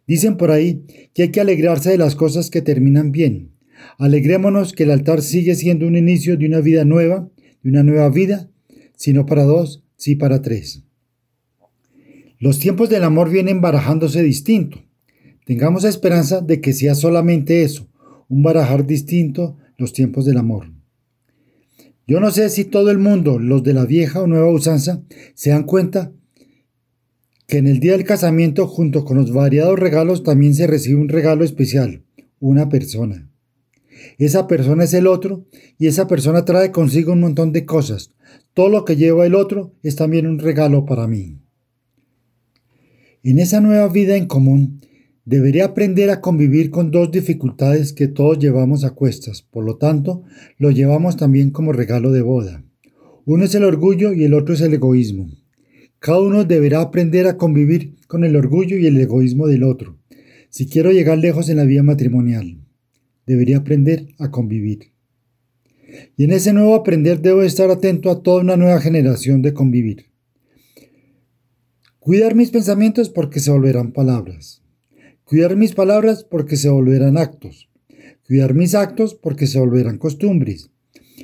[0.06, 3.50] Dicen por ahí que hay que alegrarse de las cosas que terminan bien.
[3.98, 7.28] Alegrémonos que el altar sigue siendo un inicio de una vida nueva,
[7.62, 8.48] de una nueva vida,
[8.96, 10.84] si no para dos, sí para tres.
[12.44, 14.84] Los tiempos del amor vienen barajándose distinto.
[15.46, 17.88] Tengamos esperanza de que sea solamente eso,
[18.28, 20.70] un barajar distinto los tiempos del amor.
[22.06, 25.02] Yo no sé si todo el mundo, los de la vieja o nueva usanza,
[25.34, 26.12] se dan cuenta
[27.46, 31.08] que en el día del casamiento junto con los variados regalos también se recibe un
[31.08, 32.04] regalo especial,
[32.40, 33.30] una persona.
[34.18, 35.46] Esa persona es el otro
[35.78, 38.12] y esa persona trae consigo un montón de cosas.
[38.52, 41.38] Todo lo que lleva el otro es también un regalo para mí.
[43.26, 44.82] En esa nueva vida en común,
[45.24, 50.24] debería aprender a convivir con dos dificultades que todos llevamos a cuestas, por lo tanto,
[50.58, 52.62] lo llevamos también como regalo de boda.
[53.24, 55.30] Uno es el orgullo y el otro es el egoísmo.
[56.00, 59.96] Cada uno deberá aprender a convivir con el orgullo y el egoísmo del otro,
[60.50, 62.58] si quiero llegar lejos en la vida matrimonial.
[63.26, 64.92] Debería aprender a convivir.
[66.18, 70.13] Y en ese nuevo aprender debo estar atento a toda una nueva generación de convivir.
[72.04, 74.62] Cuidar mis pensamientos porque se volverán palabras.
[75.24, 77.70] Cuidar mis palabras porque se volverán actos.
[78.26, 80.68] Cuidar mis actos porque se volverán costumbres.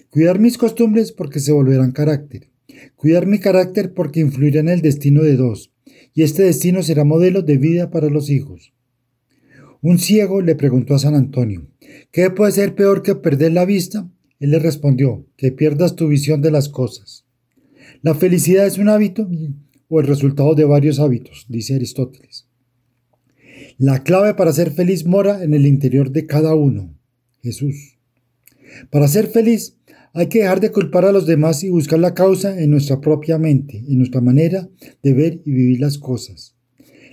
[0.08, 2.48] Cuidar mis costumbres porque se volverán carácter.
[2.96, 5.70] Cuidar mi carácter porque influirá en el destino de dos,
[6.14, 8.72] y este destino será modelo de vida para los hijos.
[9.82, 11.68] Un ciego le preguntó a San Antonio,
[12.10, 14.08] ¿qué puede ser peor que perder la vista?
[14.38, 17.26] Él le respondió, que pierdas tu visión de las cosas.
[18.00, 19.28] La felicidad es un hábito
[19.90, 22.46] o el resultado de varios hábitos, dice Aristóteles.
[23.76, 26.94] La clave para ser feliz mora en el interior de cada uno,
[27.42, 27.98] Jesús.
[28.90, 29.76] Para ser feliz
[30.14, 33.36] hay que dejar de culpar a los demás y buscar la causa en nuestra propia
[33.36, 34.68] mente, en nuestra manera
[35.02, 36.54] de ver y vivir las cosas.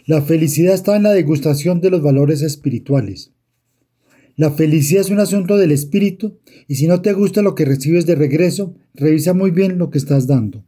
[0.06, 3.32] La felicidad está en la degustación de los valores espirituales.
[4.36, 8.06] La felicidad es un asunto del espíritu y si no te gusta lo que recibes
[8.06, 10.67] de regreso, revisa muy bien lo que estás dando.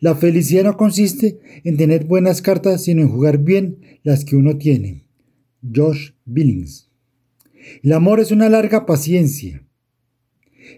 [0.00, 4.56] La felicidad no consiste en tener buenas cartas, sino en jugar bien las que uno
[4.56, 5.06] tiene.
[5.74, 6.88] Josh Billings.
[7.82, 9.64] El amor es una larga paciencia.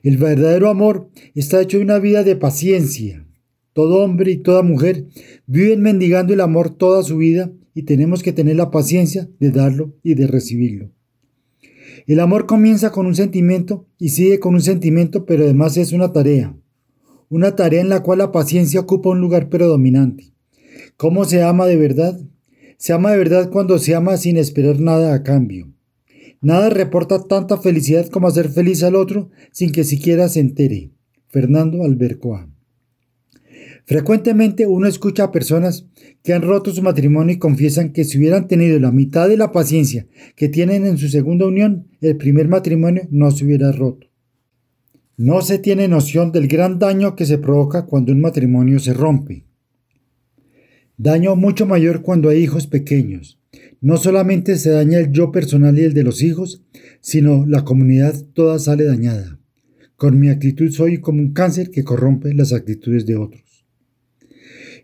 [0.02, 3.26] El verdadero amor está hecho de una vida de paciencia.
[3.72, 5.06] Todo hombre y toda mujer
[5.46, 9.94] viven mendigando el amor toda su vida y tenemos que tener la paciencia de darlo
[10.02, 10.90] y de recibirlo.
[12.06, 16.12] El amor comienza con un sentimiento y sigue con un sentimiento, pero además es una
[16.12, 16.56] tarea.
[17.30, 20.32] Una tarea en la cual la paciencia ocupa un lugar predominante.
[20.96, 22.20] ¿Cómo se ama de verdad?
[22.76, 25.72] Se ama de verdad cuando se ama sin esperar nada a cambio.
[26.40, 30.90] Nada reporta tanta felicidad como hacer feliz al otro sin que siquiera se entere.
[31.28, 32.50] Fernando Albercoa.
[33.84, 35.86] Frecuentemente uno escucha a personas
[36.24, 39.52] que han roto su matrimonio y confiesan que si hubieran tenido la mitad de la
[39.52, 44.09] paciencia que tienen en su segunda unión, el primer matrimonio no se hubiera roto.
[45.22, 49.44] No se tiene noción del gran daño que se provoca cuando un matrimonio se rompe.
[50.96, 53.38] Daño mucho mayor cuando hay hijos pequeños.
[53.82, 56.62] No solamente se daña el yo personal y el de los hijos,
[57.02, 59.38] sino la comunidad toda sale dañada.
[59.94, 63.66] Con mi actitud soy como un cáncer que corrompe las actitudes de otros.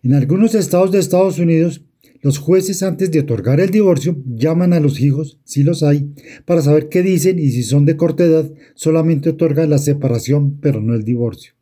[0.02, 1.85] En algunos estados de Estados Unidos,
[2.26, 6.12] los jueces antes de otorgar el divorcio llaman a los hijos, si los hay,
[6.44, 10.80] para saber qué dicen y si son de corta edad, solamente otorga la separación, pero
[10.80, 11.52] no el divorcio.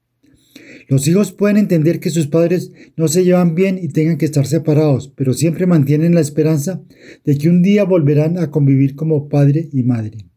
[0.88, 4.46] Los hijos pueden entender que sus padres no se llevan bien y tengan que estar
[4.46, 6.82] separados, pero siempre mantienen la esperanza
[7.26, 10.30] de que un día volverán a convivir como padre y madre.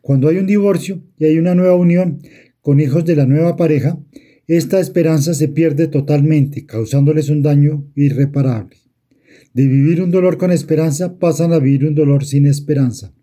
[0.00, 2.22] Cuando hay un divorcio y hay una nueva unión
[2.62, 3.98] con hijos de la nueva pareja,
[4.46, 8.85] esta esperanza se pierde totalmente, causándoles un daño irreparable.
[9.56, 13.14] De vivir un dolor con esperanza pasan a vivir un dolor sin esperanza.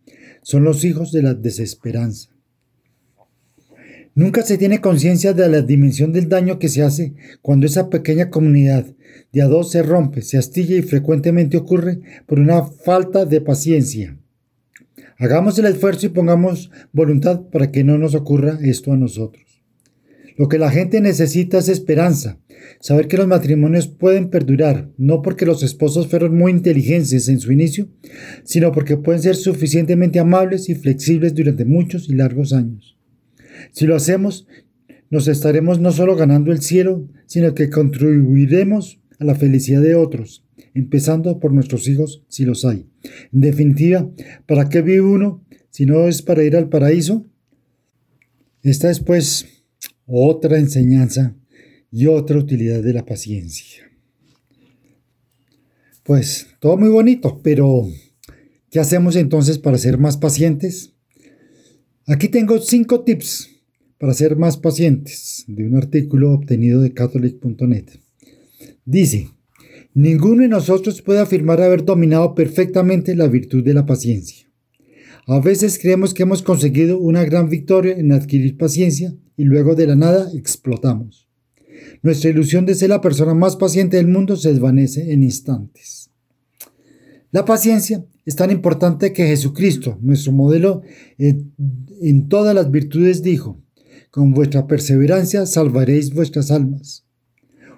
[0.42, 2.30] Son los hijos de la desesperanza.
[4.16, 7.14] Nunca se tiene conciencia de la dimensión del daño que se hace
[7.44, 8.88] cuando esa pequeña comunidad
[9.32, 14.18] de a dos se rompe, se astilla y frecuentemente ocurre por una falta de paciencia.
[15.20, 19.53] Hagamos el esfuerzo y pongamos voluntad para que no nos ocurra esto a nosotros.
[20.36, 22.40] Lo que la gente necesita es esperanza,
[22.80, 27.52] saber que los matrimonios pueden perdurar, no porque los esposos fueron muy inteligentes en su
[27.52, 27.88] inicio,
[28.44, 32.98] sino porque pueden ser suficientemente amables y flexibles durante muchos y largos años.
[33.72, 34.48] Si lo hacemos,
[35.10, 40.44] nos estaremos no solo ganando el cielo, sino que contribuiremos a la felicidad de otros,
[40.74, 42.88] empezando por nuestros hijos si los hay.
[43.32, 44.10] En definitiva,
[44.48, 47.28] ¿para qué vive uno si no es para ir al paraíso?
[48.64, 49.46] Esta es pues
[50.06, 51.36] otra enseñanza
[51.92, 53.84] y otra utilidad de la paciencia.
[56.04, 57.88] Pues todo muy bonito, pero
[58.70, 60.94] ¿qué hacemos entonces para ser más pacientes?
[62.06, 63.50] Aquí tengo cinco tips
[63.98, 67.86] para ser más pacientes de un artículo obtenido de catholic.net.
[68.84, 69.30] Dice,
[69.94, 74.46] ninguno de nosotros puede afirmar haber dominado perfectamente la virtud de la paciencia.
[75.26, 79.88] A veces creemos que hemos conseguido una gran victoria en adquirir paciencia y luego de
[79.88, 81.28] la nada explotamos.
[82.02, 86.10] Nuestra ilusión de ser la persona más paciente del mundo se desvanece en instantes.
[87.32, 90.82] La paciencia es tan importante que Jesucristo, nuestro modelo
[91.18, 93.60] en todas las virtudes, dijo,
[94.12, 97.06] con vuestra perseverancia salvaréis vuestras almas.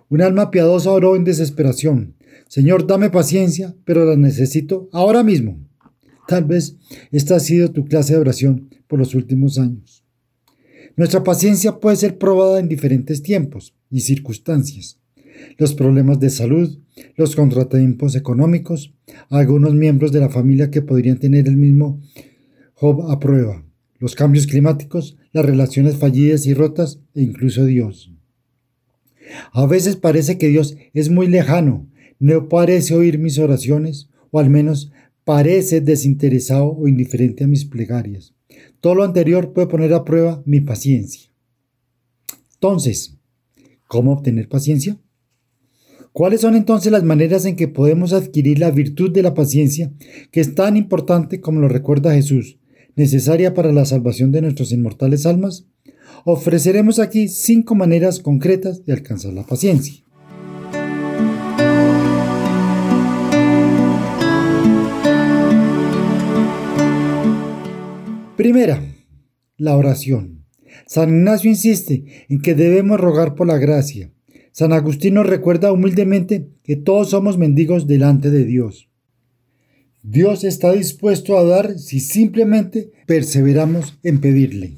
[0.09, 2.15] Un alma piadosa oró en desesperación,
[2.47, 5.59] Señor, dame paciencia, pero la necesito ahora mismo.
[6.27, 6.77] Tal vez
[7.11, 10.04] esta ha sido tu clase de oración por los últimos años.
[10.97, 14.97] Nuestra paciencia puede ser probada en diferentes tiempos y circunstancias.
[15.57, 16.79] Los problemas de salud,
[17.17, 18.93] los contratiempos económicos,
[19.29, 22.01] algunos miembros de la familia que podrían tener el mismo
[22.75, 23.65] Job a prueba,
[23.99, 28.11] los cambios climáticos, las relaciones fallidas y rotas e incluso Dios.
[29.51, 31.87] A veces parece que Dios es muy lejano,
[32.19, 34.91] no parece oír mis oraciones, o al menos
[35.23, 38.34] parece desinteresado o indiferente a mis plegarias.
[38.81, 41.29] Todo lo anterior puede poner a prueba mi paciencia.
[42.53, 43.17] Entonces,
[43.87, 44.97] ¿cómo obtener paciencia?
[46.13, 49.91] ¿Cuáles son entonces las maneras en que podemos adquirir la virtud de la paciencia,
[50.31, 52.57] que es tan importante como lo recuerda Jesús,
[52.95, 55.67] necesaria para la salvación de nuestras inmortales almas?
[56.23, 60.04] Ofreceremos aquí cinco maneras concretas de alcanzar la paciencia.
[68.37, 68.83] Primera,
[69.57, 70.45] la oración.
[70.87, 74.11] San Ignacio insiste en que debemos rogar por la gracia.
[74.51, 78.89] San Agustín nos recuerda humildemente que todos somos mendigos delante de Dios.
[80.03, 84.77] Dios está dispuesto a dar si simplemente perseveramos en pedirle.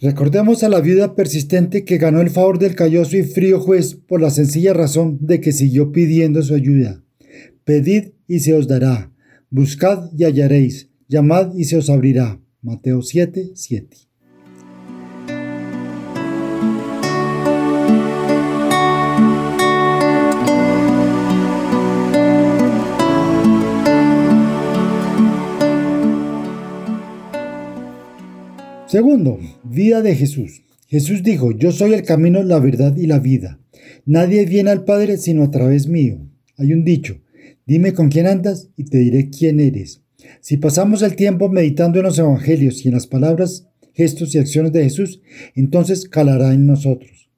[0.00, 4.20] Recordemos a la viuda persistente que ganó el favor del calloso y frío juez por
[4.20, 7.02] la sencilla razón de que siguió pidiendo su ayuda.
[7.64, 9.12] Pedid y se os dará,
[9.50, 12.40] buscad y hallaréis, llamad y se os abrirá.
[12.62, 13.96] Mateo 7, 7.
[28.86, 30.62] Segundo, vida de Jesús.
[30.86, 33.60] Jesús dijo, yo soy el camino, la verdad y la vida.
[34.06, 36.28] Nadie viene al Padre sino a través mío.
[36.56, 37.20] Hay un dicho,
[37.66, 40.02] dime con quién andas y te diré quién eres.
[40.40, 44.72] Si pasamos el tiempo meditando en los evangelios y en las palabras, gestos y acciones
[44.72, 45.20] de Jesús,
[45.54, 47.30] entonces calará en nosotros.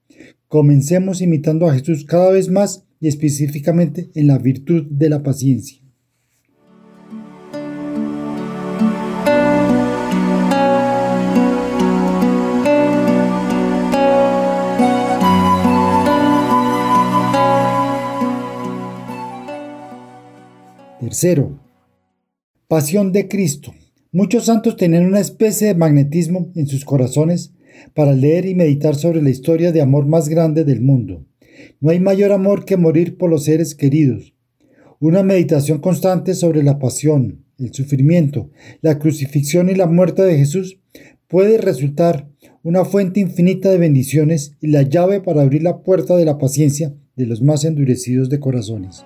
[0.48, 5.82] Comencemos imitando a Jesús cada vez más y específicamente en la virtud de la paciencia.
[21.00, 21.61] Tercero,
[22.72, 23.74] pasión de Cristo.
[24.12, 27.52] Muchos santos tenían una especie de magnetismo en sus corazones
[27.92, 31.26] para leer y meditar sobre la historia de amor más grande del mundo.
[31.82, 34.32] No hay mayor amor que morir por los seres queridos.
[35.00, 38.48] Una meditación constante sobre la pasión, el sufrimiento,
[38.80, 40.80] la crucifixión y la muerte de Jesús
[41.28, 42.26] puede resultar
[42.62, 46.94] una fuente infinita de bendiciones y la llave para abrir la puerta de la paciencia
[47.16, 49.04] de los más endurecidos de corazones.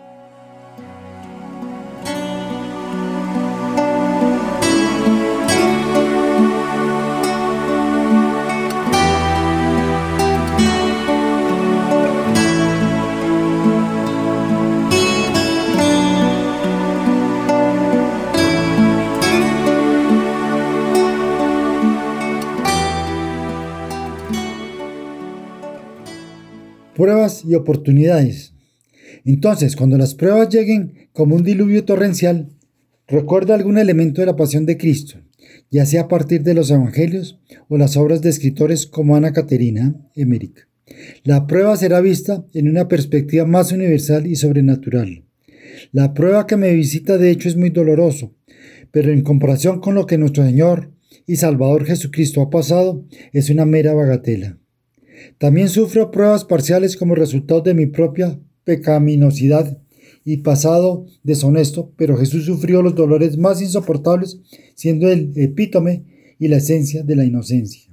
[27.06, 28.52] Pruebas y oportunidades.
[29.24, 32.48] Entonces, cuando las pruebas lleguen como un diluvio torrencial,
[33.06, 35.20] recuerda algún elemento de la pasión de Cristo,
[35.70, 37.38] ya sea a partir de los evangelios
[37.68, 40.66] o las obras de escritores como Ana Caterina Emmerich.
[41.22, 45.22] La prueba será vista en una perspectiva más universal y sobrenatural.
[45.92, 48.34] La prueba que me visita de hecho es muy doloroso,
[48.90, 50.90] pero en comparación con lo que nuestro Señor
[51.24, 54.58] y Salvador Jesucristo ha pasado, es una mera bagatela.
[55.38, 59.78] También sufro pruebas parciales como resultado de mi propia pecaminosidad
[60.24, 64.40] y pasado deshonesto, pero Jesús sufrió los dolores más insoportables,
[64.74, 67.86] siendo el epítome y la esencia de la inocencia.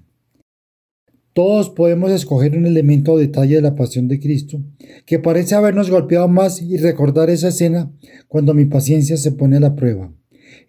[1.33, 4.61] Todos podemos escoger un elemento o detalle de la pasión de Cristo
[5.07, 7.91] que parece habernos golpeado más y recordar esa escena
[8.27, 10.13] cuando mi paciencia se pone a la prueba.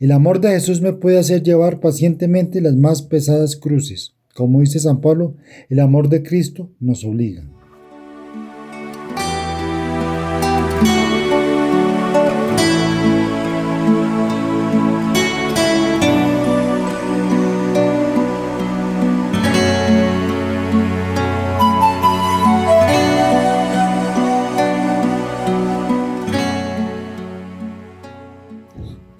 [0.00, 4.13] El amor de Jesús me puede hacer llevar pacientemente las más pesadas cruces.
[4.34, 5.36] Como dice San Pablo,
[5.68, 7.48] el amor de Cristo nos obliga.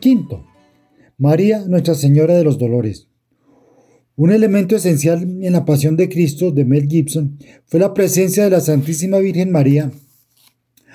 [0.00, 0.44] Quinto,
[1.16, 3.13] María Nuestra Señora de los Dolores.
[4.16, 7.36] Un elemento esencial en la pasión de Cristo de Mel Gibson
[7.66, 9.90] fue la presencia de la Santísima Virgen María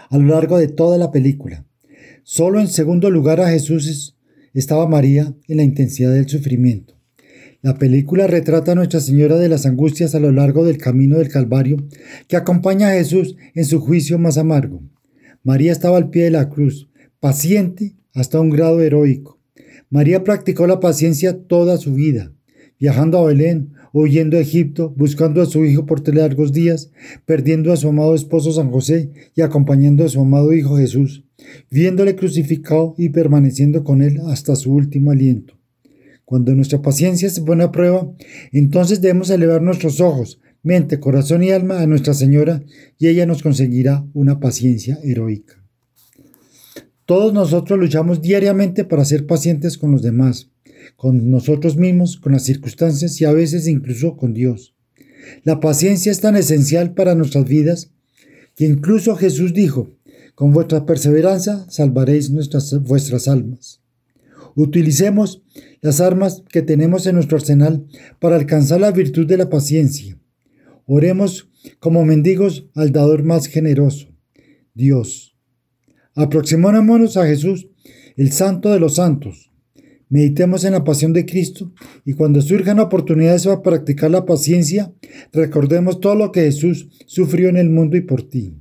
[0.09, 1.65] a lo largo de toda la película.
[2.23, 4.15] Solo en segundo lugar a Jesús
[4.53, 6.95] estaba María en la intensidad del sufrimiento.
[7.61, 11.27] La película retrata a Nuestra Señora de las Angustias a lo largo del camino del
[11.27, 11.75] Calvario
[12.29, 14.81] que acompaña a Jesús en su juicio más amargo.
[15.43, 16.89] María estaba al pie de la cruz,
[17.19, 19.41] paciente hasta un grado heroico.
[19.89, 22.31] María practicó la paciencia toda su vida
[22.79, 26.91] viajando a Belén, huyendo a Egipto, buscando a su hijo por largos días,
[27.25, 31.25] perdiendo a su amado esposo San José y acompañando a su amado hijo Jesús,
[31.69, 35.55] viéndole crucificado y permaneciendo con él hasta su último aliento.
[36.25, 38.07] Cuando nuestra paciencia se pone a prueba,
[38.51, 42.63] entonces debemos elevar nuestros ojos, mente, corazón y alma a Nuestra Señora
[42.97, 45.55] y ella nos conseguirá una paciencia heroica.
[47.05, 50.51] Todos nosotros luchamos diariamente para ser pacientes con los demás,
[50.95, 54.75] con nosotros mismos, con las circunstancias y a veces incluso con Dios.
[55.43, 57.91] La paciencia es tan esencial para nuestras vidas
[58.55, 59.89] que incluso Jesús dijo,
[60.35, 63.81] con vuestra perseverancia salvaréis nuestras, vuestras almas.
[64.55, 65.43] Utilicemos
[65.81, 67.85] las armas que tenemos en nuestro arsenal
[68.19, 70.17] para alcanzar la virtud de la paciencia.
[70.85, 74.07] Oremos como mendigos al dador más generoso,
[74.73, 75.35] Dios.
[76.15, 77.67] Aproximémonos a Jesús,
[78.17, 79.48] el santo de los santos,
[80.09, 81.71] Meditemos en la pasión de Cristo
[82.03, 84.91] y cuando surjan oportunidades para practicar la paciencia,
[85.31, 88.55] recordemos todo lo que Jesús sufrió en el mundo y por ti.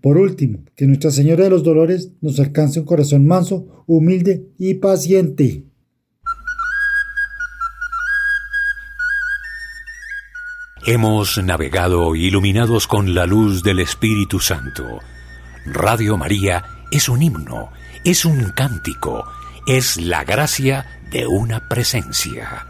[0.00, 4.74] Por último, que Nuestra Señora de los Dolores nos alcance un corazón manso, humilde y
[4.74, 5.64] paciente.
[10.84, 15.00] Hemos navegado iluminados con la luz del Espíritu Santo.
[15.66, 17.70] Radio María es un himno,
[18.04, 19.24] es un cántico,
[19.66, 22.64] es la gracia de una presencia.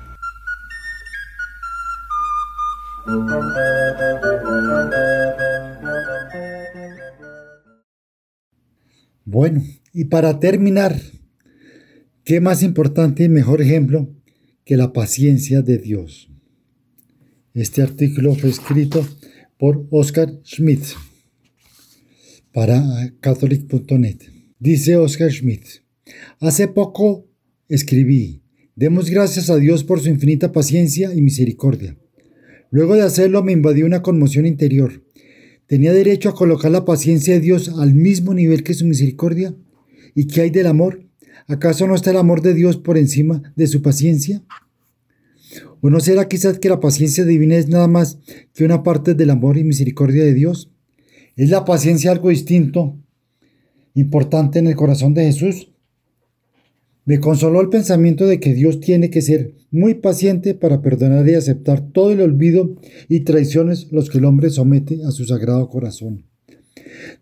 [9.27, 10.99] Bueno, y para terminar,
[12.25, 14.09] ¿qué más importante y mejor ejemplo
[14.65, 16.31] que la paciencia de Dios?
[17.53, 19.07] Este artículo fue escrito
[19.59, 20.95] por Oscar Schmidt
[22.55, 22.83] para
[23.21, 24.17] catholic.net.
[24.59, 25.86] Dice Oscar Schmidt,
[26.41, 27.27] hace poco
[27.69, 28.43] escribí,
[28.75, 31.97] demos gracias a Dios por su infinita paciencia y misericordia.
[32.71, 35.05] Luego de hacerlo me invadió una conmoción interior.
[35.67, 39.55] ¿Tenía derecho a colocar la paciencia de Dios al mismo nivel que su misericordia?
[40.15, 41.03] ¿Y qué hay del amor?
[41.49, 44.43] ¿Acaso no está el amor de Dios por encima de su paciencia?
[45.81, 48.19] ¿O no será quizás que la paciencia divina es nada más
[48.55, 50.71] que una parte del amor y misericordia de Dios?
[51.37, 52.99] ¿Es la paciencia algo distinto,
[53.95, 55.71] importante en el corazón de Jesús?
[57.07, 61.35] Me consoló el pensamiento de que Dios tiene que ser muy paciente para perdonar y
[61.35, 62.77] aceptar todo el olvido
[63.09, 66.27] y traiciones los que el hombre somete a su sagrado corazón.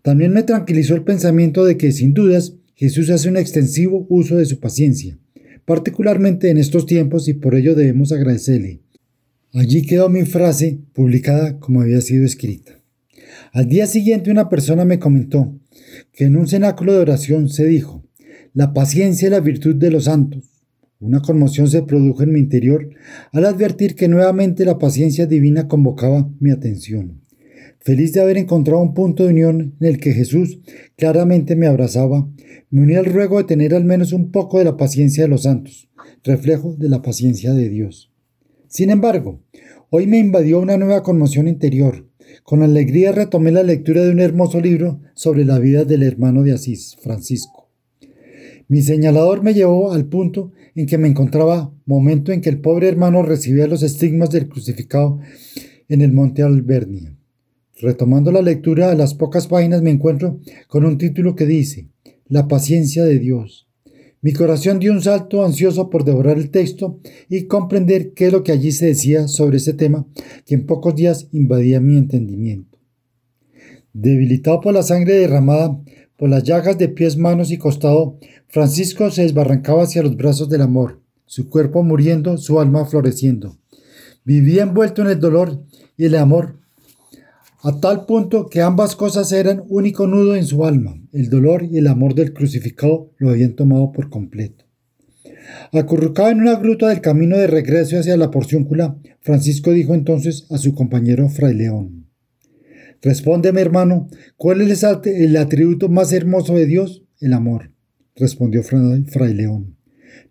[0.02, 4.46] También me tranquilizó el pensamiento de que sin dudas Jesús hace un extensivo uso de
[4.46, 5.16] su paciencia
[5.64, 8.80] particularmente en estos tiempos y por ello debemos agradecerle.
[9.52, 12.80] Allí quedó mi frase publicada como había sido escrita.
[13.52, 15.58] Al día siguiente una persona me comentó
[16.12, 18.03] que en un cenáculo de oración se dijo,
[18.54, 20.48] la paciencia es la virtud de los santos.
[21.00, 22.88] Una conmoción se produjo en mi interior
[23.32, 27.20] al advertir que nuevamente la paciencia divina convocaba mi atención.
[27.80, 30.60] Feliz de haber encontrado un punto de unión en el que Jesús
[30.96, 32.30] claramente me abrazaba,
[32.70, 35.42] me uní al ruego de tener al menos un poco de la paciencia de los
[35.42, 35.88] santos,
[36.22, 38.12] reflejo de la paciencia de Dios.
[38.68, 39.42] Sin embargo,
[39.90, 42.08] hoy me invadió una nueva conmoción interior.
[42.44, 46.52] Con alegría retomé la lectura de un hermoso libro sobre la vida del hermano de
[46.52, 47.53] Asís, Francisco.
[48.68, 52.88] Mi señalador me llevó al punto en que me encontraba, momento en que el pobre
[52.88, 55.20] hermano recibía los estigmas del crucificado
[55.88, 57.16] en el monte Albernia.
[57.80, 61.88] Retomando la lectura a las pocas páginas me encuentro con un título que dice
[62.26, 63.68] La paciencia de Dios.
[64.22, 68.42] Mi corazón dio un salto ansioso por devorar el texto y comprender qué es lo
[68.42, 70.06] que allí se decía sobre ese tema
[70.46, 72.78] que en pocos días invadía mi entendimiento.
[73.92, 75.78] Debilitado por la sangre derramada,
[76.28, 78.18] las llagas de pies, manos y costado,
[78.48, 83.58] Francisco se desbarrancaba hacia los brazos del amor, su cuerpo muriendo, su alma floreciendo.
[84.24, 85.64] Vivía envuelto en el dolor
[85.96, 86.56] y el amor
[87.62, 91.00] a tal punto que ambas cosas eran único nudo en su alma.
[91.12, 94.66] El dolor y el amor del crucificado lo habían tomado por completo.
[95.72, 100.58] Acurrucado en una gruta del camino de regreso hacia la porciúncula, Francisco dijo entonces a
[100.58, 102.03] su compañero Fray León,
[103.04, 107.04] Respóndeme, hermano, ¿cuál es el atributo más hermoso de Dios?
[107.20, 107.70] El amor,
[108.16, 109.76] respondió Fray León.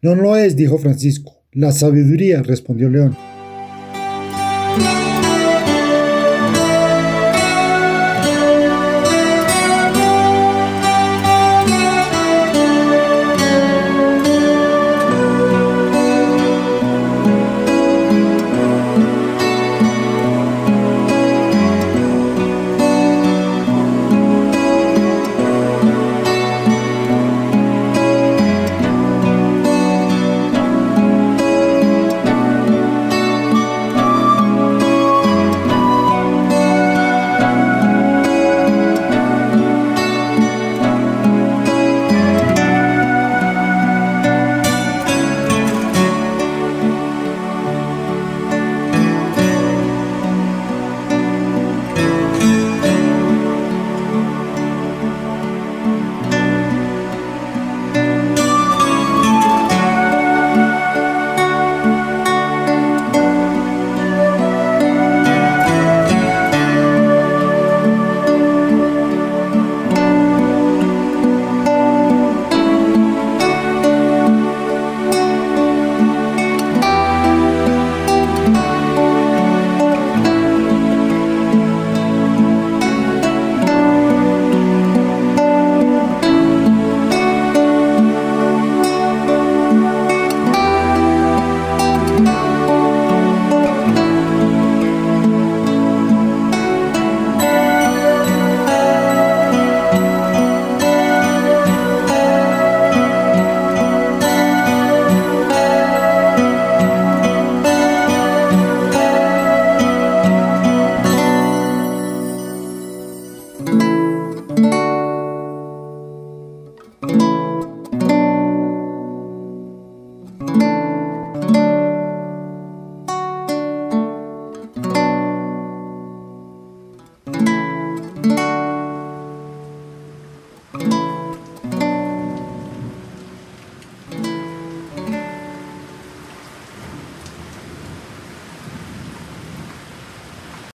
[0.01, 1.45] No lo es, dijo Francisco.
[1.51, 3.15] La sabiduría, respondió León.